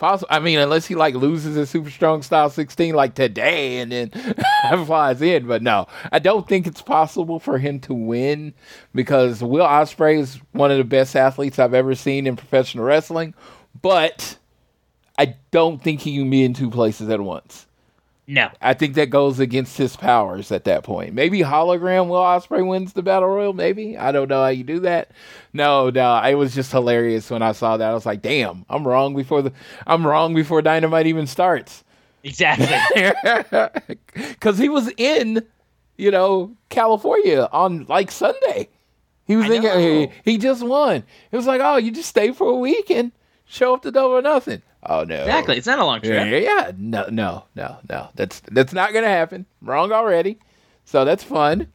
[0.05, 0.29] possible.
[0.31, 4.11] I mean, unless he like loses in Super Strong Style 16 like today and then
[4.87, 5.47] flies in.
[5.47, 8.55] But no, I don't think it's possible for him to win
[8.95, 13.35] because Will Ospreay is one of the best athletes I've ever seen in professional wrestling.
[13.81, 14.37] But
[15.19, 17.67] I don't think he can be in two places at once.
[18.27, 18.49] No.
[18.63, 21.13] I think that goes against his powers at that point.
[21.13, 23.53] Maybe hologram Will Ospreay wins the battle royal.
[23.53, 25.11] Maybe I don't know how you do that.
[25.53, 27.91] No, no, it was just hilarious when I saw that.
[27.91, 29.53] I was like, "Damn, I'm wrong before the
[29.87, 31.85] I'm wrong before Dynamite even starts."
[32.23, 33.13] Exactly.
[34.15, 35.45] Because he was in,
[35.97, 38.69] you know, California on like Sunday.
[39.27, 39.63] He was I in.
[39.63, 39.79] know.
[39.79, 41.05] He, he just won.
[41.31, 43.13] It was like, oh, you just stay for a week and
[43.47, 44.63] show up to double or nothing.
[44.87, 45.57] Oh no, exactly.
[45.57, 46.29] It's not a long trip.
[46.29, 46.73] yeah, yeah.
[46.77, 48.09] No, no, no, no.
[48.15, 49.47] That's that's not gonna happen.
[49.63, 50.39] Wrong already.
[50.85, 51.69] So that's fun.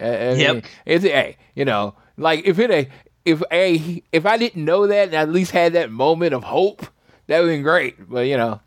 [0.00, 0.54] Uh, I Yep.
[0.54, 2.88] mean, It's hey, you know, like if it a
[3.24, 6.44] if a if I didn't know that and I at least had that moment of
[6.44, 6.86] hope,
[7.26, 8.08] that would have been great.
[8.08, 8.60] But you know,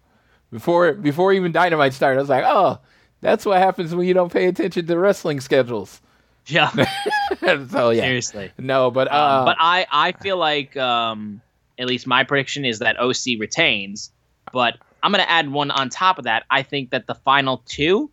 [0.51, 2.79] before before even Dynamite started, I was like, oh,
[3.21, 6.01] That's what happens when you don't pay attention to wrestling schedules.
[6.45, 6.71] Yeah,
[7.69, 8.51] so yeah, seriously.
[8.57, 11.41] no, but uh, Um, but I, I feel like um,
[11.79, 14.11] at least my prediction is that OC retains.
[14.51, 16.43] But I'm going to add one on top of that.
[16.49, 18.11] I think that the final two,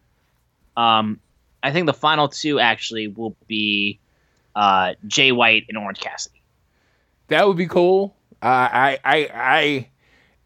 [0.77, 1.21] um,
[1.63, 3.99] I think the final two actually will be
[4.55, 6.41] uh, Jay White and Orange Cassidy.
[7.29, 8.15] That would be cool.
[8.43, 9.89] Uh, I, I, I.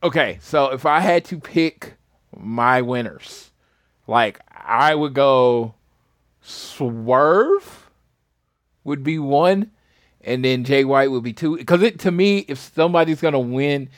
[0.02, 1.94] Okay, so if I had to pick
[2.34, 3.50] my winners,
[4.06, 5.74] like I would go
[6.40, 7.90] Swerve
[8.82, 9.70] would be one,
[10.24, 11.56] and then Jay White would be two.
[11.56, 13.88] Because it to me, if somebody's gonna win,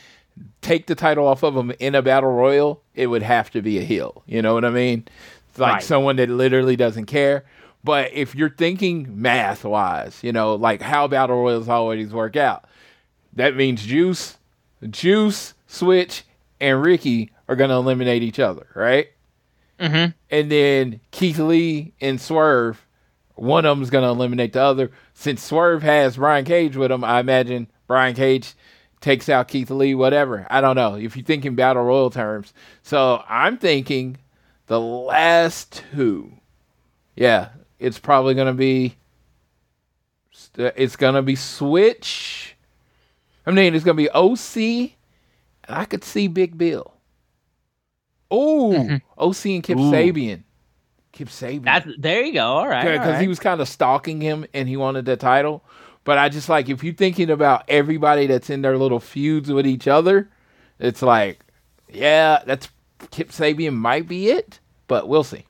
[0.60, 3.78] take the title off of him in a battle royal, it would have to be
[3.78, 4.22] a heel.
[4.26, 5.06] You know what I mean?
[5.50, 5.82] It's like Right.
[5.82, 7.44] someone that literally doesn't care.
[7.84, 12.64] But if you're thinking math wise, you know, like how battle royals always work out,
[13.34, 14.38] that means Juice,
[14.88, 16.22] Juice, Switch,
[16.60, 19.08] and Ricky are going to eliminate each other, right?
[19.80, 20.12] Mm-hmm.
[20.30, 22.86] And then Keith Lee and Swerve,
[23.34, 24.90] one of them is going to eliminate the other.
[25.14, 28.54] Since Swerve has Brian Cage with him, I imagine Brian Cage
[29.00, 30.46] takes out Keith Lee, whatever.
[30.50, 32.54] I don't know if you think in battle royal terms.
[32.82, 34.18] So I'm thinking
[34.66, 36.32] the last two.
[37.16, 38.96] Yeah, it's probably going to be.
[40.56, 42.56] It's going to be Switch.
[43.46, 44.92] I mean, it's going to be OC.
[45.64, 46.92] And I could see Big Bill.
[48.30, 48.96] Oh, mm-hmm.
[49.18, 49.90] OC and Kip Ooh.
[49.90, 50.42] Sabian.
[51.12, 51.64] Kip Sabian.
[51.64, 52.44] That's there you go.
[52.44, 53.20] All right, because right.
[53.20, 55.62] he was kind of stalking him and he wanted the title.
[56.04, 59.66] But I just like if you're thinking about everybody that's in their little feuds with
[59.66, 60.28] each other,
[60.78, 61.44] it's like,
[61.88, 62.68] yeah, that's
[63.10, 64.58] Kip Sabian might be it,
[64.88, 65.44] but we'll see.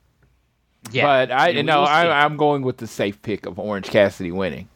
[0.91, 1.83] yeah, but I we no.
[1.83, 4.67] I, I'm going with the safe pick of Orange Cassidy winning.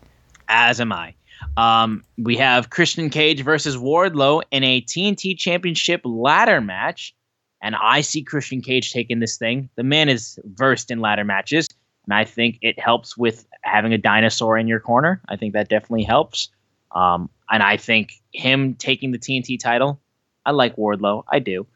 [0.48, 1.14] as am I.
[1.56, 7.16] Um, we have Christian Cage versus Wardlow in a TNT Championship ladder match,
[7.62, 9.70] and I see Christian Cage taking this thing.
[9.76, 11.68] The man is versed in ladder matches,
[12.06, 15.22] and I think it helps with having a dinosaur in your corner.
[15.28, 16.50] I think that definitely helps.
[16.92, 20.00] Um, and I think him taking the TNT title,
[20.46, 21.68] I like Wardlow, I do,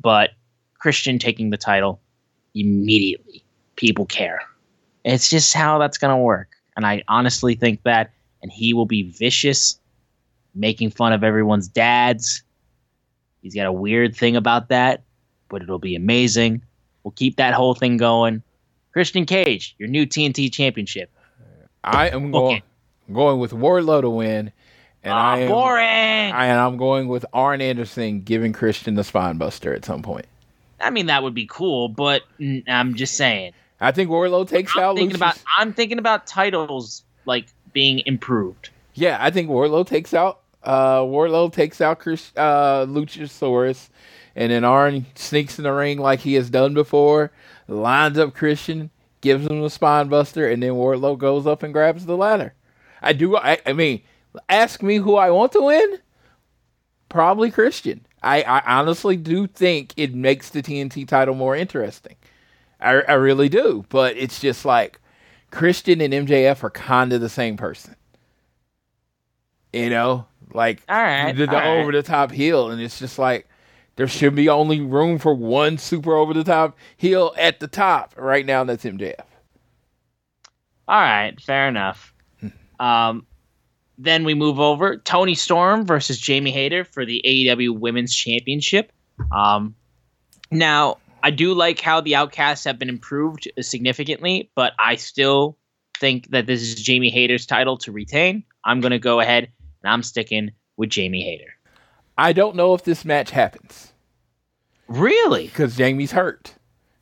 [0.00, 0.30] but
[0.78, 2.00] Christian taking the title
[2.54, 3.44] immediately,
[3.76, 4.40] people care.
[5.04, 6.50] It's just how that's gonna work.
[6.76, 8.12] And I honestly think that,
[8.42, 9.78] and he will be vicious,
[10.54, 12.42] making fun of everyone's dads.
[13.42, 15.02] He's got a weird thing about that,
[15.52, 16.62] but it'll be amazing.
[17.04, 18.42] We'll keep that whole thing going.
[18.92, 21.10] Christian Cage, your new TNT championship.
[21.84, 22.62] I am going Okay.
[23.12, 24.50] going with Wardlow to win,
[25.04, 25.84] and Ah, I am boring.
[26.32, 30.26] I, and I'm going with Arn Anderson giving Christian the spine buster at some point.
[30.80, 32.22] I mean, that would be cool, but
[32.66, 33.52] I'm just saying.
[33.80, 35.16] I think Wardlow takes I'm out thinking Lucius.
[35.16, 35.38] about.
[35.58, 38.70] I'm thinking about titles like being improved.
[38.94, 43.88] Yeah, I think Wardlow takes out uh Wardlow takes out Chris uh Luchasaurus
[44.34, 47.32] and then Arn sneaks in the ring like he has done before,
[47.68, 52.06] lines up Christian, gives him the spine buster, and then Wardlow goes up and grabs
[52.06, 52.54] the ladder.
[53.02, 54.02] I do I, I mean,
[54.48, 55.98] ask me who I want to win?
[57.08, 58.06] Probably Christian.
[58.22, 62.16] I, I honestly do think it makes the TNT title more interesting.
[62.80, 63.84] I, I really do.
[63.88, 65.00] But it's just like
[65.50, 67.96] Christian and MJF are kind of the same person.
[69.72, 71.80] You know, like All right, the, the all right.
[71.80, 73.48] over the top heel, and it's just like
[73.96, 78.14] there should be only room for one super over the top heel at the top
[78.16, 78.62] right now.
[78.62, 79.24] and That's MJF.
[80.88, 82.12] All right, fair enough.
[82.80, 83.26] Um,
[83.98, 88.90] then we move over Toni Storm versus Jamie Hayter for the AEW Women's Championship.
[89.30, 89.76] Um,
[90.50, 95.56] now I do like how the Outcasts have been improved significantly, but I still
[96.00, 98.42] think that this is Jamie Hayter's title to retain.
[98.64, 99.48] I'm gonna go ahead
[99.82, 101.54] and I'm sticking with Jamie Hayter.
[102.18, 103.92] I don't know if this match happens
[104.88, 106.54] Really, because Jamie's hurt,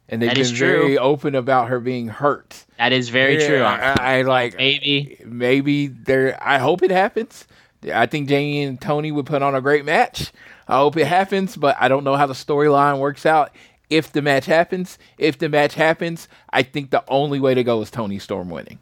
[0.08, 2.66] and they've That been very open about her being hurt.
[2.78, 3.62] that is very Yeah, true.
[3.62, 6.38] I, I like Maybe maybe there.
[6.40, 7.46] I hope it happens.
[7.92, 10.32] I think Jamie and Toni would put on a great match.
[10.68, 13.54] I hope it happens, but I don't know how the storyline works out.
[13.88, 17.80] If the match happens, if the match happens, I think the only way to go
[17.82, 18.78] is Toni Storm winning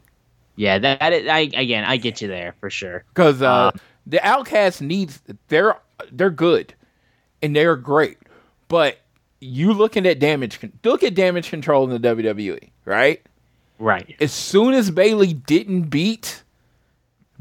[0.55, 0.77] yeah.
[0.79, 3.05] That, that is, I again I get you there for sure.
[3.13, 5.77] because uh, Um, the Outcast needs they're
[6.11, 6.73] they're good
[7.41, 8.17] and they're great,
[8.67, 8.99] but
[9.39, 13.21] you looking at damage look at damage control in the WWE, right?
[13.77, 14.15] Right.
[14.19, 16.43] as soon as Bayley didn't beat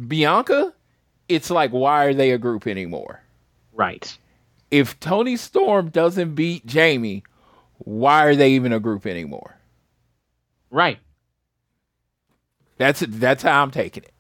[0.06, 0.72] Bianca,
[1.28, 3.20] it's like why are they a group anymore?
[3.72, 4.16] Right.
[4.70, 7.24] If Toni Storm doesn't beat Jamie,
[7.78, 9.56] why are they even a group anymore?
[10.70, 10.98] Right.
[12.76, 14.12] That's that's how I'm taking it.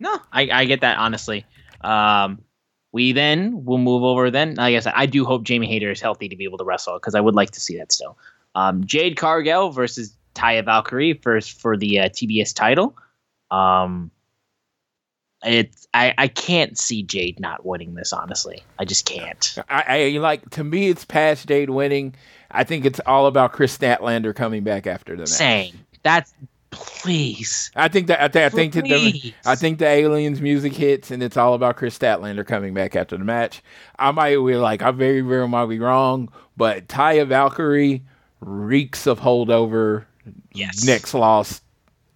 [0.00, 1.44] No, I, I get that honestly.
[1.84, 2.42] Um,
[2.92, 4.30] we then will move over.
[4.30, 6.64] Then, like I said, I do hope Jamie Hayter is healthy to be able to
[6.64, 8.16] wrestle because I would like to see that still.
[8.54, 12.96] Um, Jade Cargill versus Taya Valkyrie first for the uh, TBS title.
[13.50, 14.10] Um,
[15.44, 18.12] it's I I can't see Jade not winning this.
[18.12, 19.56] Honestly, I just can't.
[19.68, 22.14] I, I like to me, it's past Jade winning.
[22.50, 25.28] I think it's all about Kris Statlander coming back after the match.
[25.28, 25.78] Same.
[26.02, 26.32] That's
[26.74, 27.70] please.
[27.74, 31.10] I think that I, th- I think that the, I think the aliens music hits
[31.10, 33.62] and it's all about Kris Statlander coming back after the match.
[33.98, 38.02] I might be like I very very might be wrong, but Taya Valkyrie
[38.40, 40.04] reeks of holdover.
[40.52, 40.84] Yes.
[40.84, 41.60] Next loss.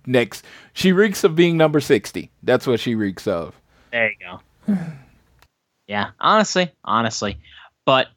[0.07, 2.31] Next, she reeks of being number sixty.
[2.43, 3.55] That's what she reeks of.
[3.93, 4.17] There you
[4.67, 4.75] go.
[5.87, 7.39] yeah, honestly, honestly.
[7.85, 8.09] But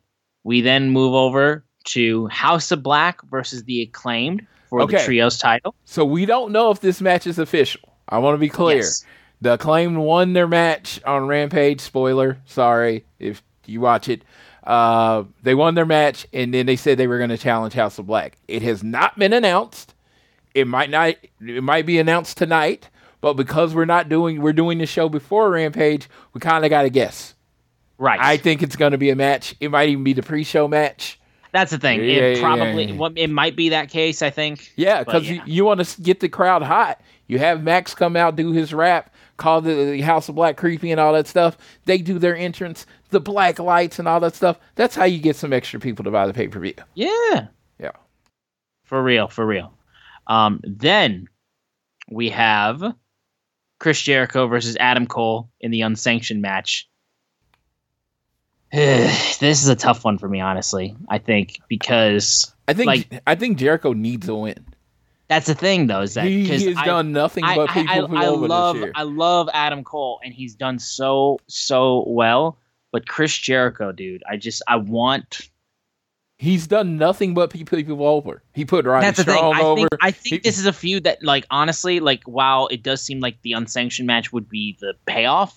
[0.44, 5.06] we then move over to House of Black versus the Acclaimed for the Okay.
[5.06, 5.76] trios title.
[5.86, 7.82] So we don't know if this match is official.
[8.10, 8.78] I want to be clear.
[8.78, 9.06] Yes.
[9.42, 11.82] The acclaimed won their match on Rampage.
[11.82, 14.24] Spoiler, sorry if you watch it.
[14.64, 17.98] Uh, they won their match, and then they said they were going to challenge House
[18.00, 18.38] of Black.
[18.48, 19.94] It has not been announced.
[20.54, 21.16] It might not.
[21.46, 22.88] It might be announced tonight,
[23.20, 26.08] but because we're not doing, we're doing the show before Rampage.
[26.34, 27.34] We kind of got to guess.
[27.98, 28.20] Right.
[28.22, 29.56] I think it's going to be a match.
[29.60, 31.20] It might even be the pre-show match.
[31.52, 32.00] That's the thing.
[32.00, 33.10] Yeah, it yeah, probably yeah.
[33.16, 34.72] it might be that case, I think.
[34.76, 37.02] Yeah, because you, you want to get the crowd hot.
[37.28, 40.92] You have Max come out, do his rap, call the, the House of Black creepy
[40.92, 41.58] and all that stuff.
[41.86, 44.60] They do their entrance, the black lights and all that stuff.
[44.76, 46.76] That's how you get some extra people to buy the pay per view.
[46.94, 47.48] Yeah.
[47.80, 47.92] Yeah.
[48.86, 49.74] For real, for real.
[50.28, 51.28] Um, then
[52.10, 52.84] we have
[53.80, 56.88] Chris Jericho versus Adam Cole in the unsanctioned match.
[59.40, 60.96] this is a tough one for me, honestly.
[61.10, 64.66] I think because I think Like- I think Jericho needs a win.
[65.28, 67.74] that's the thing, though, is that He, he has I, done nothing I, but I,
[67.74, 68.92] people I, I over love this year.
[68.96, 72.58] I love Adam Cole, and he's done so so well.
[72.94, 75.50] But Chris Jericho, dude, I just I want.
[76.38, 78.42] He's done nothing but people people over.
[78.56, 79.44] He put Roddy That's the thing.
[79.44, 79.76] I over.
[79.76, 83.02] think I think He- this is a feud that, like, honestly, like, while it does
[83.02, 85.56] seem like the unsanctioned match would be the payoff,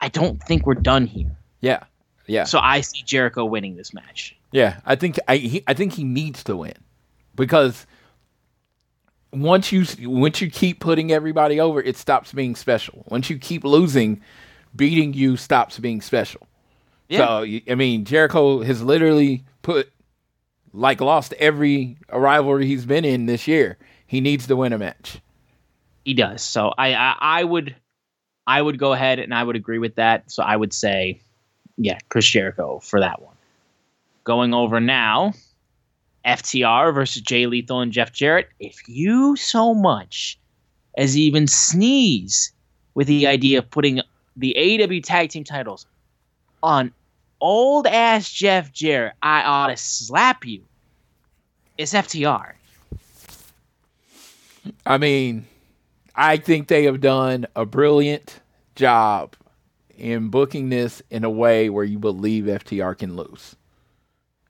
[0.00, 1.36] I don't think we're done here.
[1.60, 1.84] yeah,
[2.28, 4.36] yeah, So I see Jericho winning this match.
[4.52, 4.80] yeah.
[4.86, 6.74] I think I he, I think he needs to win
[7.34, 7.86] because
[9.32, 13.04] once you once you keep putting everybody over, it stops being special.
[13.08, 14.20] Once you keep losing,
[14.74, 16.46] beating you stops being special.
[17.08, 17.18] Yeah.
[17.18, 19.90] So I mean, Jericho has literally put
[20.72, 23.78] like lost every rivalry he's been in this year.
[24.06, 25.20] He needs to win a match.
[26.04, 26.42] He does.
[26.42, 27.76] So I, I I would
[28.46, 30.30] I would go ahead and I would agree with that.
[30.30, 31.20] So I would say,
[31.78, 33.34] yeah, Chris Jericho for that one.
[34.24, 35.32] Going over now,
[36.26, 38.48] FTR versus Jay Lethal and Jeff Jarrett.
[38.60, 40.38] If you so much
[40.96, 42.52] as even sneeze
[42.94, 44.02] with the idea of putting
[44.36, 45.86] the AEW tag team titles
[46.62, 46.92] on
[47.40, 50.62] old ass Jeff Jarrett, I ought to slap you.
[51.78, 52.52] It's FTR.
[54.84, 55.46] I mean,
[56.14, 58.40] I think they have done a brilliant
[58.74, 59.36] job
[59.98, 63.56] in booking this in a way where you believe FTR can lose.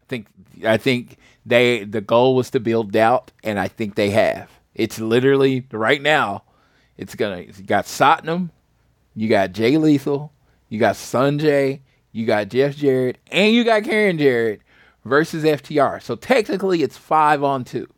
[0.03, 0.27] I think
[0.65, 4.51] I think they the goal was to build doubt, and I think they have.
[4.75, 6.45] It's literally right now.
[6.97, 7.41] It's gonna.
[7.41, 8.51] You got Satnam,
[9.15, 10.33] you got Jay Lethal,
[10.69, 11.81] you got Sonjay,
[12.13, 14.61] you got Jeff Jarrett, and you got Karen Jarrett
[15.05, 16.03] versus FTR.
[16.03, 17.89] So technically, it's five on two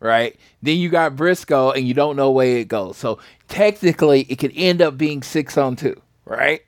[0.00, 0.38] right?
[0.62, 2.96] Then you got Briscoe, and you don't know where it goes.
[2.96, 6.62] So technically, it could end up being six on two, right?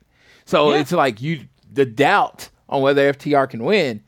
[0.53, 0.81] So Yeah.
[0.81, 4.03] it's like you the doubt on whether FTR can win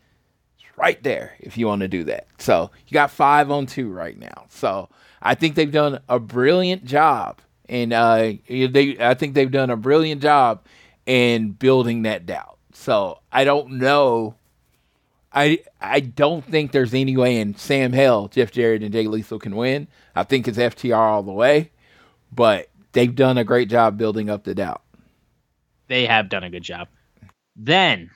[0.60, 2.28] is right there if you want to do that.
[2.38, 4.46] So you got five on two right now.
[4.50, 4.88] So
[5.24, 9.76] I think they've done a brilliant job, and uh, they I think they've done a
[9.76, 10.62] brilliant job
[11.08, 12.60] in building that doubt.
[12.74, 14.36] So I don't know.
[15.34, 19.40] I I don't think there's any way in Sam Hell, Jeff Jarrett, and Jay Lethal
[19.40, 19.88] can win.
[20.16, 21.72] I think it's FTR all the way,
[22.32, 24.84] but they've done a great job building up the doubt.
[25.88, 26.88] They have done a good job.
[27.56, 28.10] Then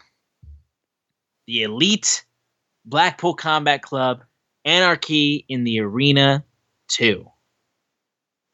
[1.48, 2.26] the Elite
[2.86, 4.24] Blackpool Combat Club
[4.66, 6.44] Anarchy in the Arena
[6.90, 7.26] 2.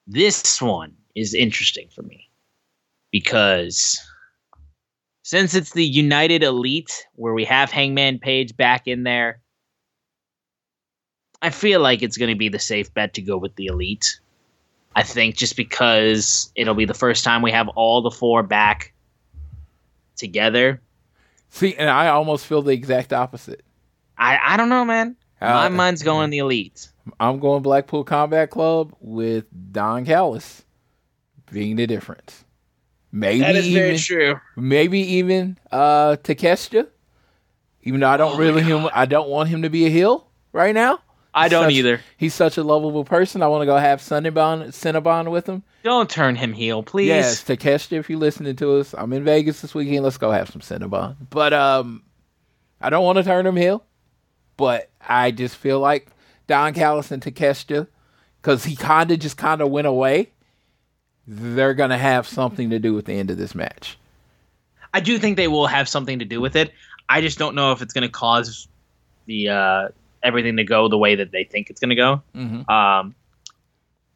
[0.07, 2.29] This one is interesting for me
[3.11, 3.99] because
[5.23, 9.41] since it's the United Elite where we have Hangman Page back in there,
[11.41, 14.19] I feel like it's going to be the safe bet to go with the Elite.
[14.95, 18.93] I think just because it'll be the first time we have all the four back
[20.15, 20.81] together.
[21.49, 23.63] See, and I almost feel the exact opposite.
[24.17, 25.15] I, I don't know, man.
[25.41, 26.89] My Uh, mind's going the elite.
[27.19, 30.63] I'm going Blackpool Combat Club with Don Callis
[31.51, 32.43] being the difference.
[33.11, 34.39] Maybe even, very true.
[34.57, 36.87] maybe even uh Takeshita.
[37.83, 40.27] Even though I don't Oh, really him I don't want him to be a heel
[40.51, 40.99] right now.
[41.35, 42.01] I don't Such- either.
[42.17, 43.43] He's such a lovable person.
[43.43, 45.63] I want to go have Cinnabon, Cinnabon with him.
[45.83, 47.09] Don't turn him heel, please.
[47.09, 50.03] Yes, Takeshita, if you're listening to us, I'm in Vegas this weekend.
[50.03, 51.17] Let's go have some Cinnabon.
[51.29, 52.03] But um,
[52.79, 53.83] I don't want to turn him heel,
[54.55, 56.07] but I just feel like
[56.47, 57.87] Don Callis and Takeshita,
[58.41, 60.31] because he kind of just kind of went away.
[61.27, 63.97] They're gonna have something to do with the end of this match.
[64.93, 66.71] I do think they will have something to do with it.
[67.09, 68.67] I just don't know if it's going to cause
[69.25, 69.89] the uh,
[70.25, 72.21] everything to go the way that they think it's going to go.
[72.35, 72.69] Mhm.
[72.69, 73.15] Um,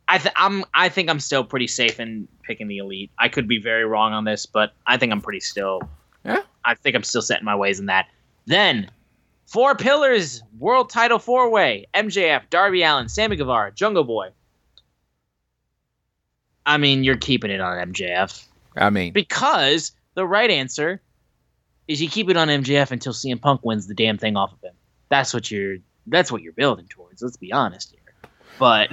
[0.08, 3.12] I th- I'm I think I'm still pretty safe in picking the elite.
[3.20, 5.82] I could be very wrong on this, but I think I'm pretty still.
[6.26, 6.42] Yeah.
[6.66, 8.08] I think I'm still setting my ways in that.
[8.48, 8.90] Then,
[9.46, 14.30] four pillars, world title four way: MJF, Darby Allin, Sammy Guevara, Jungle Boy.
[16.66, 18.46] I mean, you're keeping it on MJF
[18.76, 21.02] I mean, because the right answer
[21.88, 24.62] is you keep it on MJF until CM Punk wins the damn thing off of
[24.64, 24.74] him.
[25.10, 25.78] That's what you're.
[26.10, 27.22] That's what you're building towards.
[27.22, 28.32] Let's be honest here.
[28.58, 28.92] But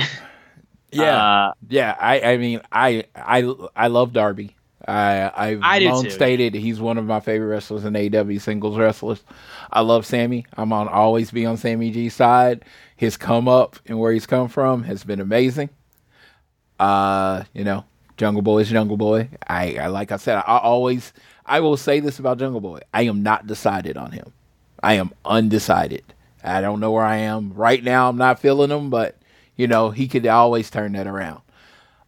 [0.93, 1.97] yeah, uh, yeah.
[1.99, 4.57] I, I mean, I, I, I love Darby.
[4.89, 9.23] I, I've I long stated he's one of my favorite wrestlers in AW singles wrestlers.
[9.73, 10.47] I love Sammy.
[10.57, 12.65] I'm on always be on Sammy G's side.
[12.95, 15.71] His come up and where he's come from has been amazing.
[16.79, 17.85] Uh, you know,
[18.17, 19.29] Jungle Boy is Jungle Boy.
[19.49, 21.13] I, I like I said, I always
[21.45, 22.81] I will say this about Jungle Boy.
[22.95, 24.33] I am not decided on him.
[24.83, 26.05] I am undecided.
[26.47, 28.09] I don't know where I am right now.
[28.09, 29.17] I'm not feeling him, but
[29.57, 31.43] you know he could always turn that around.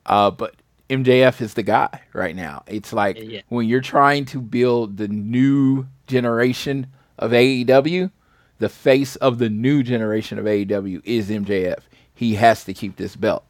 [0.07, 0.55] Uh, but
[0.89, 2.63] MJF is the guy right now.
[2.67, 3.41] It's like Yeah.
[3.49, 6.87] when you're trying to build the new generation
[7.19, 8.11] of AEW,
[8.59, 11.81] the face of the new generation of AEW is MJF.
[12.15, 13.45] He has to keep this belt.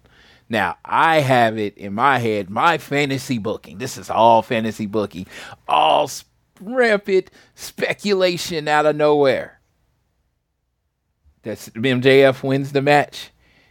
[0.51, 3.79] Now, I have it in my head, my fantasy booking.
[3.79, 5.27] This is all fantasy booking,
[5.69, 6.11] all
[6.61, 9.58] rampant speculation out of nowhere.
[11.49, 13.31] That's MJF wins the match.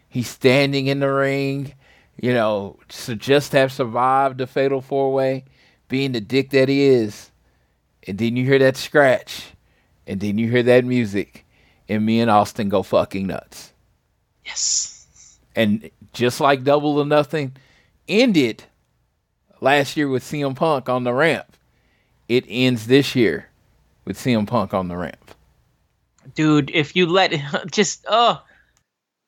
[0.10, 1.74] He's standing in the ring,
[2.20, 5.45] you know, so just have survived the fatal four way,
[5.88, 7.32] being the dick that he is.
[8.08, 9.52] And then you hear that scratch,
[10.06, 11.45] and then you hear that music,
[11.88, 13.74] and me and Austin go fucking nuts
[14.48, 17.56] yes, and just like Double or Nothing
[18.08, 18.64] ended
[19.62, 21.58] last year with CM Punk on the ramp,
[22.28, 23.49] it ends this year
[24.06, 25.36] with CM Punk on the ramp.
[26.34, 26.72] Dude.
[26.74, 27.34] If you let
[27.72, 28.41] just oh,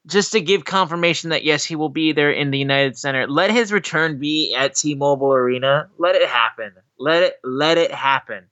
[0.08, 3.28] just to give confirmation that yes, he will be there in the United Center.
[3.28, 5.90] Let his return be at T-Mobile Arena.
[5.98, 6.74] Let it happen.
[6.98, 7.36] Let it.
[7.44, 8.46] Let it happen.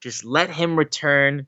[0.00, 1.46] Just let him return.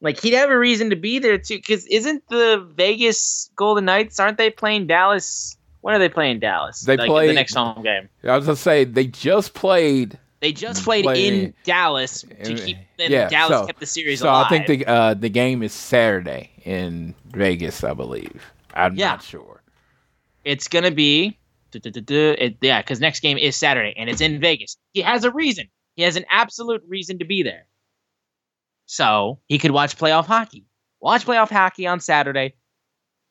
[0.00, 4.18] Like he'd have a reason to be there too, because isn't the Vegas Golden Knights?
[4.18, 5.56] Aren't they playing Dallas?
[5.80, 6.80] When are they playing Dallas?
[6.80, 8.08] They like, play- the next home game.
[8.24, 12.28] I was gonna say they just played, They just mm, played Play- in Dallas to
[12.28, 12.76] mm, keep.
[12.76, 13.28] Eh, and yeah.
[13.30, 14.46] Dallas so, kept the series so alive.
[14.46, 18.52] I think the uh, the game is Saturday in Vegas, I believe.
[18.74, 19.12] I'm Yeah.
[19.12, 19.62] not sure.
[20.44, 21.38] it's gonna be
[21.72, 25.66] it, yeah because next game is saturday and it's in vegas he has a reason
[25.96, 27.66] he has an absolute reason to be there
[28.86, 30.66] so he could watch playoff hockey
[31.00, 32.54] watch playoff hockey on saturday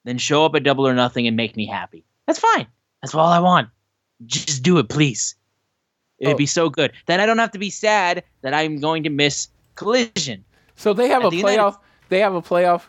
[0.05, 2.65] then show up at double or nothing and make me happy that's fine
[3.03, 3.69] that's all i want
[4.25, 5.35] just do it please
[6.22, 6.38] it'd Oh.
[6.38, 9.49] be so good then i don't have to be sad that i'm going to miss
[9.76, 10.43] collision
[10.76, 11.77] So they have At a the United- playoff.
[12.10, 12.84] They have a playoff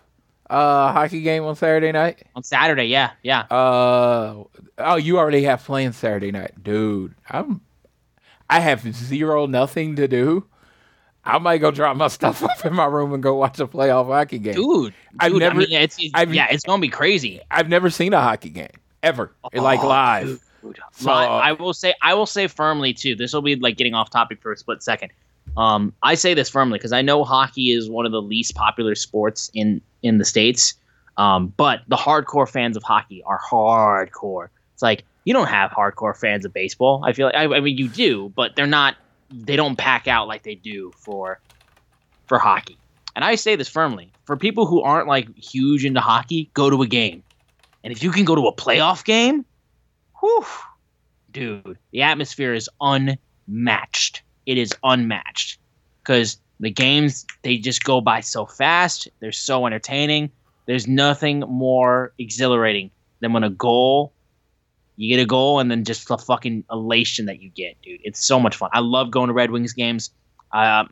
[0.50, 2.22] uh, hockey game on Saturday night.
[2.36, 4.44] on saturday yeah yeah Uh
[4.78, 7.14] oh, you already have plans Saturday night, dude.
[7.30, 7.60] I'm
[8.50, 10.44] I have zero nothing to do.
[11.24, 14.06] I might go drop my stuff off in my room and go watch a playoff
[14.06, 14.54] hockey game.
[14.54, 17.88] dude, I've dude, never- I mean, it's, it's- yeah it's gonna be crazy I've never
[17.90, 18.68] seen a hockey game
[19.02, 20.26] ever, like Oh, live.
[20.26, 20.40] dude.
[20.92, 23.14] So- uh, I will say, I will say firmly too.
[23.14, 25.10] This will be like getting off topic for a split second.
[25.56, 28.94] Um, I say this firmly because I know hockey is one of the least popular
[28.94, 30.74] sports in in the states.
[31.18, 34.48] Um, but the hardcore fans of hockey are hardcore.
[34.72, 37.04] It's like you don't have hardcore fans of baseball.
[37.04, 38.96] I feel like I, I mean you do, but they're not.
[39.30, 41.38] They don't pack out like they do for
[42.26, 42.78] for hockey.
[43.14, 46.80] And I say this firmly for people who aren't like huge into hockey, go to
[46.82, 47.22] a game.
[47.84, 49.44] And if you can go to a playoff game,
[50.22, 50.46] whew,
[51.32, 54.22] dude, the atmosphere is unmatched.
[54.46, 55.58] It is unmatched
[56.02, 59.08] because the games they just go by so fast.
[59.20, 60.30] They're so entertaining.
[60.66, 64.12] There's nothing more exhilarating than when a goal,
[64.96, 68.00] you get a goal, and then just the fucking elation that you get, dude.
[68.04, 68.70] It's so much fun.
[68.72, 70.10] I love going to Red Wings games.
[70.52, 70.84] Uh,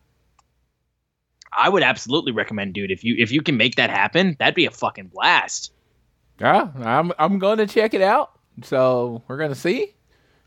[1.56, 2.90] I would absolutely recommend, dude.
[2.90, 5.72] If you if you can make that happen, that'd be a fucking blast.
[6.40, 8.39] Yeah, I'm I'm gonna check it out.
[8.62, 9.94] So we're gonna see.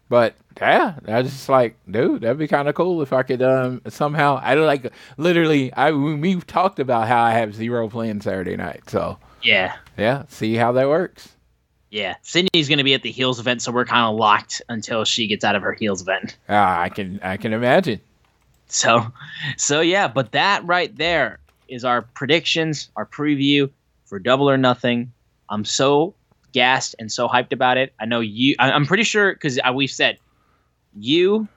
[0.10, 3.42] But yeah, I was just like, dude, that'd be kind of cool if I could
[3.42, 4.40] um somehow.
[4.44, 5.74] I don't like literally.
[5.74, 8.90] I we- we've talked about how I have zero plans Saturday night.
[8.90, 9.76] So Yeah.
[9.98, 11.30] Yeah, see how that works.
[11.90, 12.16] Yeah.
[12.24, 15.28] Sydney's going to be at the heels event, so we're kind of locked until she
[15.28, 16.38] gets out of her heels event.
[16.50, 18.00] Ah, I can I can imagine.
[18.68, 19.06] So,
[19.58, 23.70] so yeah, but that right there is our predictions, our preview
[24.06, 25.12] for Double or Nothing.
[25.50, 26.16] I'm so
[26.54, 27.94] gassed and so hyped about it.
[28.00, 28.56] I know you.
[28.60, 30.20] I- I'm pretty sure because we've said
[30.98, 31.48] you,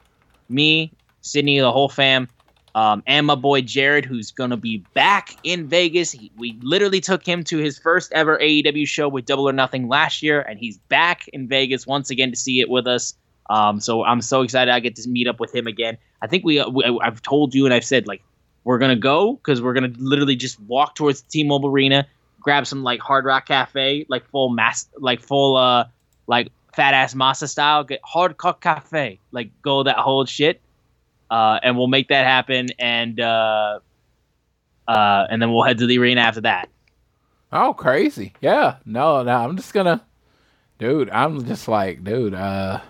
[0.49, 2.29] me, Sydney, the whole fam,
[2.75, 6.13] um, and my boy Jared, who's gonna be back in Vegas.
[6.13, 9.89] He, we literally took him to his first ever AEW show with Double or Nothing
[9.89, 13.15] last year, and he's back in Vegas once again to see it with us.
[13.49, 15.97] Um, so I'm so excited I get to meet up with him again.
[16.21, 18.23] I think we, we I've told you and I've said like
[18.65, 22.07] we're gonna go because we're gonna literally just walk towards the T-Mobile Arena,
[22.47, 25.87] grab some like Hard Rock Cafe, like full mass, like full uh
[26.29, 30.61] like fat ass masa style, get Hard Rock Cafe, like go that whole shit,
[31.29, 33.81] uh, and we'll make that happen, and uh,
[34.87, 36.69] uh, and then we'll head to the arena after that.
[37.53, 38.33] Oh, crazy.
[38.41, 38.77] Yeah.
[38.87, 40.05] No, no, I'm just gonna
[40.79, 42.81] dude, I'm just like, dude, uh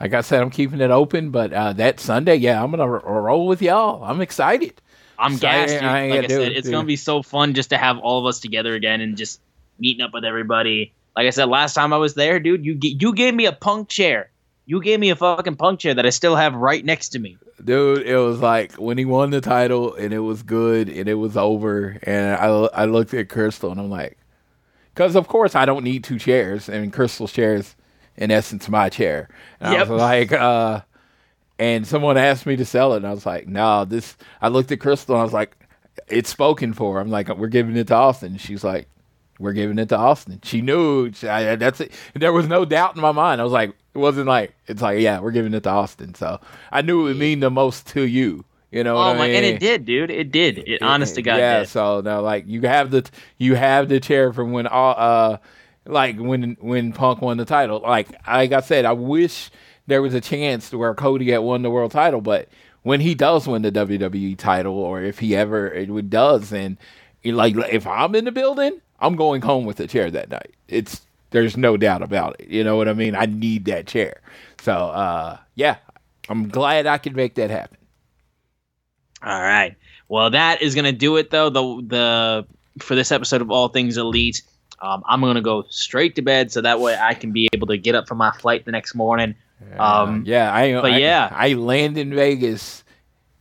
[0.00, 3.22] like I said, I'm keeping it open, but uh that Sunday, yeah, I'm gonna r-
[3.22, 4.02] roll with y'all.
[4.02, 4.80] I'm excited.
[5.18, 5.82] I'm So, gassed.
[5.82, 5.82] I-.
[5.82, 6.72] I like I said, it, it's dude.
[6.72, 9.40] gonna be so fun just to have all of us together again and just
[9.78, 10.94] meeting up with everybody.
[11.16, 13.88] Like I said last time I was there, dude, you you gave me a punk
[13.88, 14.30] chair.
[14.66, 17.38] You gave me a fucking punk chair that I still have right next to me.
[17.64, 21.14] Dude, it was like when he won the title and it was good and it
[21.14, 24.16] was over and I I looked at Crystal and I'm like
[24.94, 27.74] cuz of course I don't need two chairs and Crystal's chair is
[28.16, 29.28] in essence my chair.
[29.60, 29.88] And I Yep.
[29.88, 30.82] was like uh
[31.58, 34.72] and someone asked me to sell it and I was like, "No, this I looked
[34.72, 35.56] at Crystal and I was like,
[36.08, 37.00] it's spoken for.
[37.00, 38.36] I'm like, we're giving it to Austin.
[38.38, 38.88] She's like,
[39.38, 40.40] we're giving it to Austin.
[40.42, 41.12] She knew.
[41.12, 41.92] She, I, that's it.
[42.14, 43.40] There was no doubt in my mind.
[43.40, 46.14] I was like, it wasn't like it's like, yeah, we're giving it to Austin.
[46.14, 46.40] So
[46.72, 48.44] I knew it would mean the most to you.
[48.70, 49.36] You know Oh what I my, mean?
[49.36, 50.10] and it did, dude.
[50.10, 50.58] It did.
[50.58, 51.60] It, honest to God, yeah.
[51.60, 51.68] did.
[51.68, 53.08] So now, like, you have the
[53.38, 55.38] you have the chair from when all uh,
[55.86, 57.80] like when when Punk won the title.
[57.80, 59.50] Like, like I said, I wish
[59.88, 62.48] there was a chance to where Cody had won the world title, but
[62.82, 66.76] when he does win the WWE title, or if he ever it does, and
[67.24, 70.54] like if I'm in the building, I'm going home with a chair that night.
[70.68, 71.00] It's
[71.30, 72.48] there's no doubt about it.
[72.48, 73.14] You know what I mean?
[73.14, 74.20] I need that chair.
[74.60, 75.78] So uh, yeah,
[76.28, 77.78] I'm glad I could make that happen.
[79.22, 79.74] All right.
[80.08, 81.48] Well, that is gonna do it though.
[81.48, 82.46] The the
[82.84, 84.42] for this episode of All Things Elite,
[84.82, 87.78] um, I'm gonna go straight to bed so that way I can be able to
[87.78, 89.34] get up for my flight the next morning.
[89.78, 91.28] Um, yeah, I but I- yeah.
[91.32, 92.84] I land in Vegas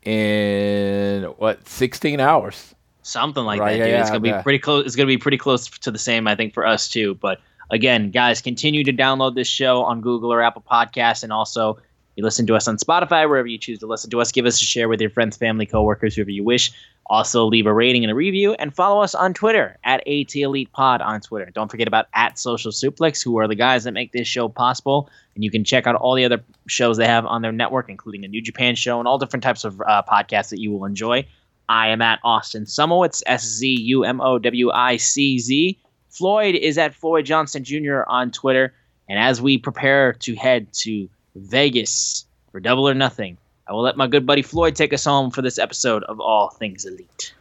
[0.03, 2.73] in what 16 hours.
[3.03, 3.93] something like Right, that, dude.
[3.93, 4.41] yeah, it's gonna be yeah.
[4.41, 4.85] pretty close.
[4.85, 7.15] It's gonna be pretty close to the same, I think, for us too.
[7.15, 7.39] But
[7.71, 11.77] again, guys, continue to download this show on Google or Apple Podcasts, and also
[12.15, 14.31] you listen to us on Spotify, wherever you choose to listen to us.
[14.31, 16.71] Give us a share with your friends, family, coworkers, whoever you wish.
[17.09, 20.71] Also, leave a rating and a review, and follow us on Twitter at AT Elite
[20.73, 21.49] Pod on Twitter.
[21.53, 25.09] Don't forget about at Social Suplex, who are the guys that make this show possible.
[25.35, 28.25] And you can check out all the other shows they have on their network, including
[28.25, 31.25] a New Japan show and all different types of uh, podcasts that you will enjoy.
[31.69, 35.79] I am at Austin Szumowicz, S Z U M O W I C Z.
[36.09, 38.01] Floyd is at Floyd Johnson Jr.
[38.07, 38.73] on Twitter.
[39.09, 43.37] And as we prepare to head to Vegas for Double or Nothing,
[43.67, 46.49] I will let my good buddy Floyd take us home for this episode of All
[46.49, 47.33] Things Elite.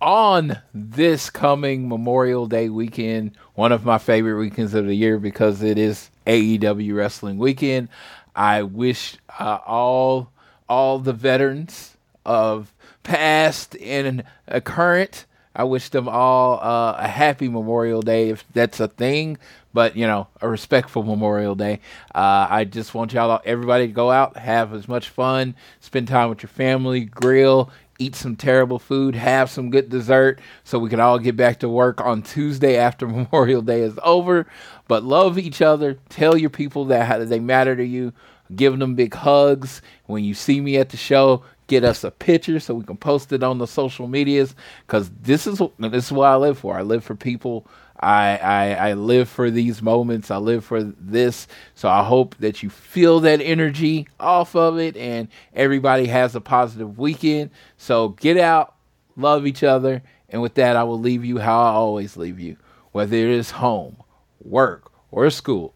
[0.00, 5.62] On this coming Memorial Day weekend, one of my favorite weekends of the year because
[5.62, 7.88] it is AEW Wrestling Weekend,
[8.36, 10.30] I wish uh, all
[10.68, 12.72] all the veterans of
[13.02, 15.24] past and uh, current.
[15.56, 19.38] I wish them all uh, a happy Memorial Day if that's a thing,
[19.72, 21.80] but you know, a respectful Memorial Day.
[22.14, 26.28] Uh, I just want y'all, everybody, to go out, have as much fun, spend time
[26.28, 31.00] with your family, grill, eat some terrible food, have some good dessert, so we can
[31.00, 34.46] all get back to work on Tuesday after Memorial Day is over.
[34.88, 38.12] But love each other, tell your people that they matter to you,
[38.54, 39.80] give them big hugs.
[40.04, 43.32] When you see me at the show, get us a picture so we can post
[43.32, 44.54] it on the social medias
[44.86, 46.76] because this is this is what I live for.
[46.76, 47.66] I live for people.
[47.98, 50.30] I, I I live for these moments.
[50.30, 51.48] I live for this.
[51.74, 56.40] So I hope that you feel that energy off of it and everybody has a
[56.40, 57.50] positive weekend.
[57.78, 58.74] So get out,
[59.16, 62.56] love each other, and with that I will leave you how I always leave you.
[62.92, 63.96] Whether it is home,
[64.42, 65.74] work, or school,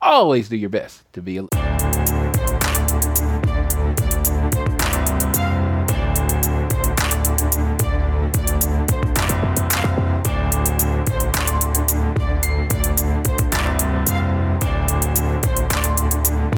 [0.00, 1.91] always do your best to be a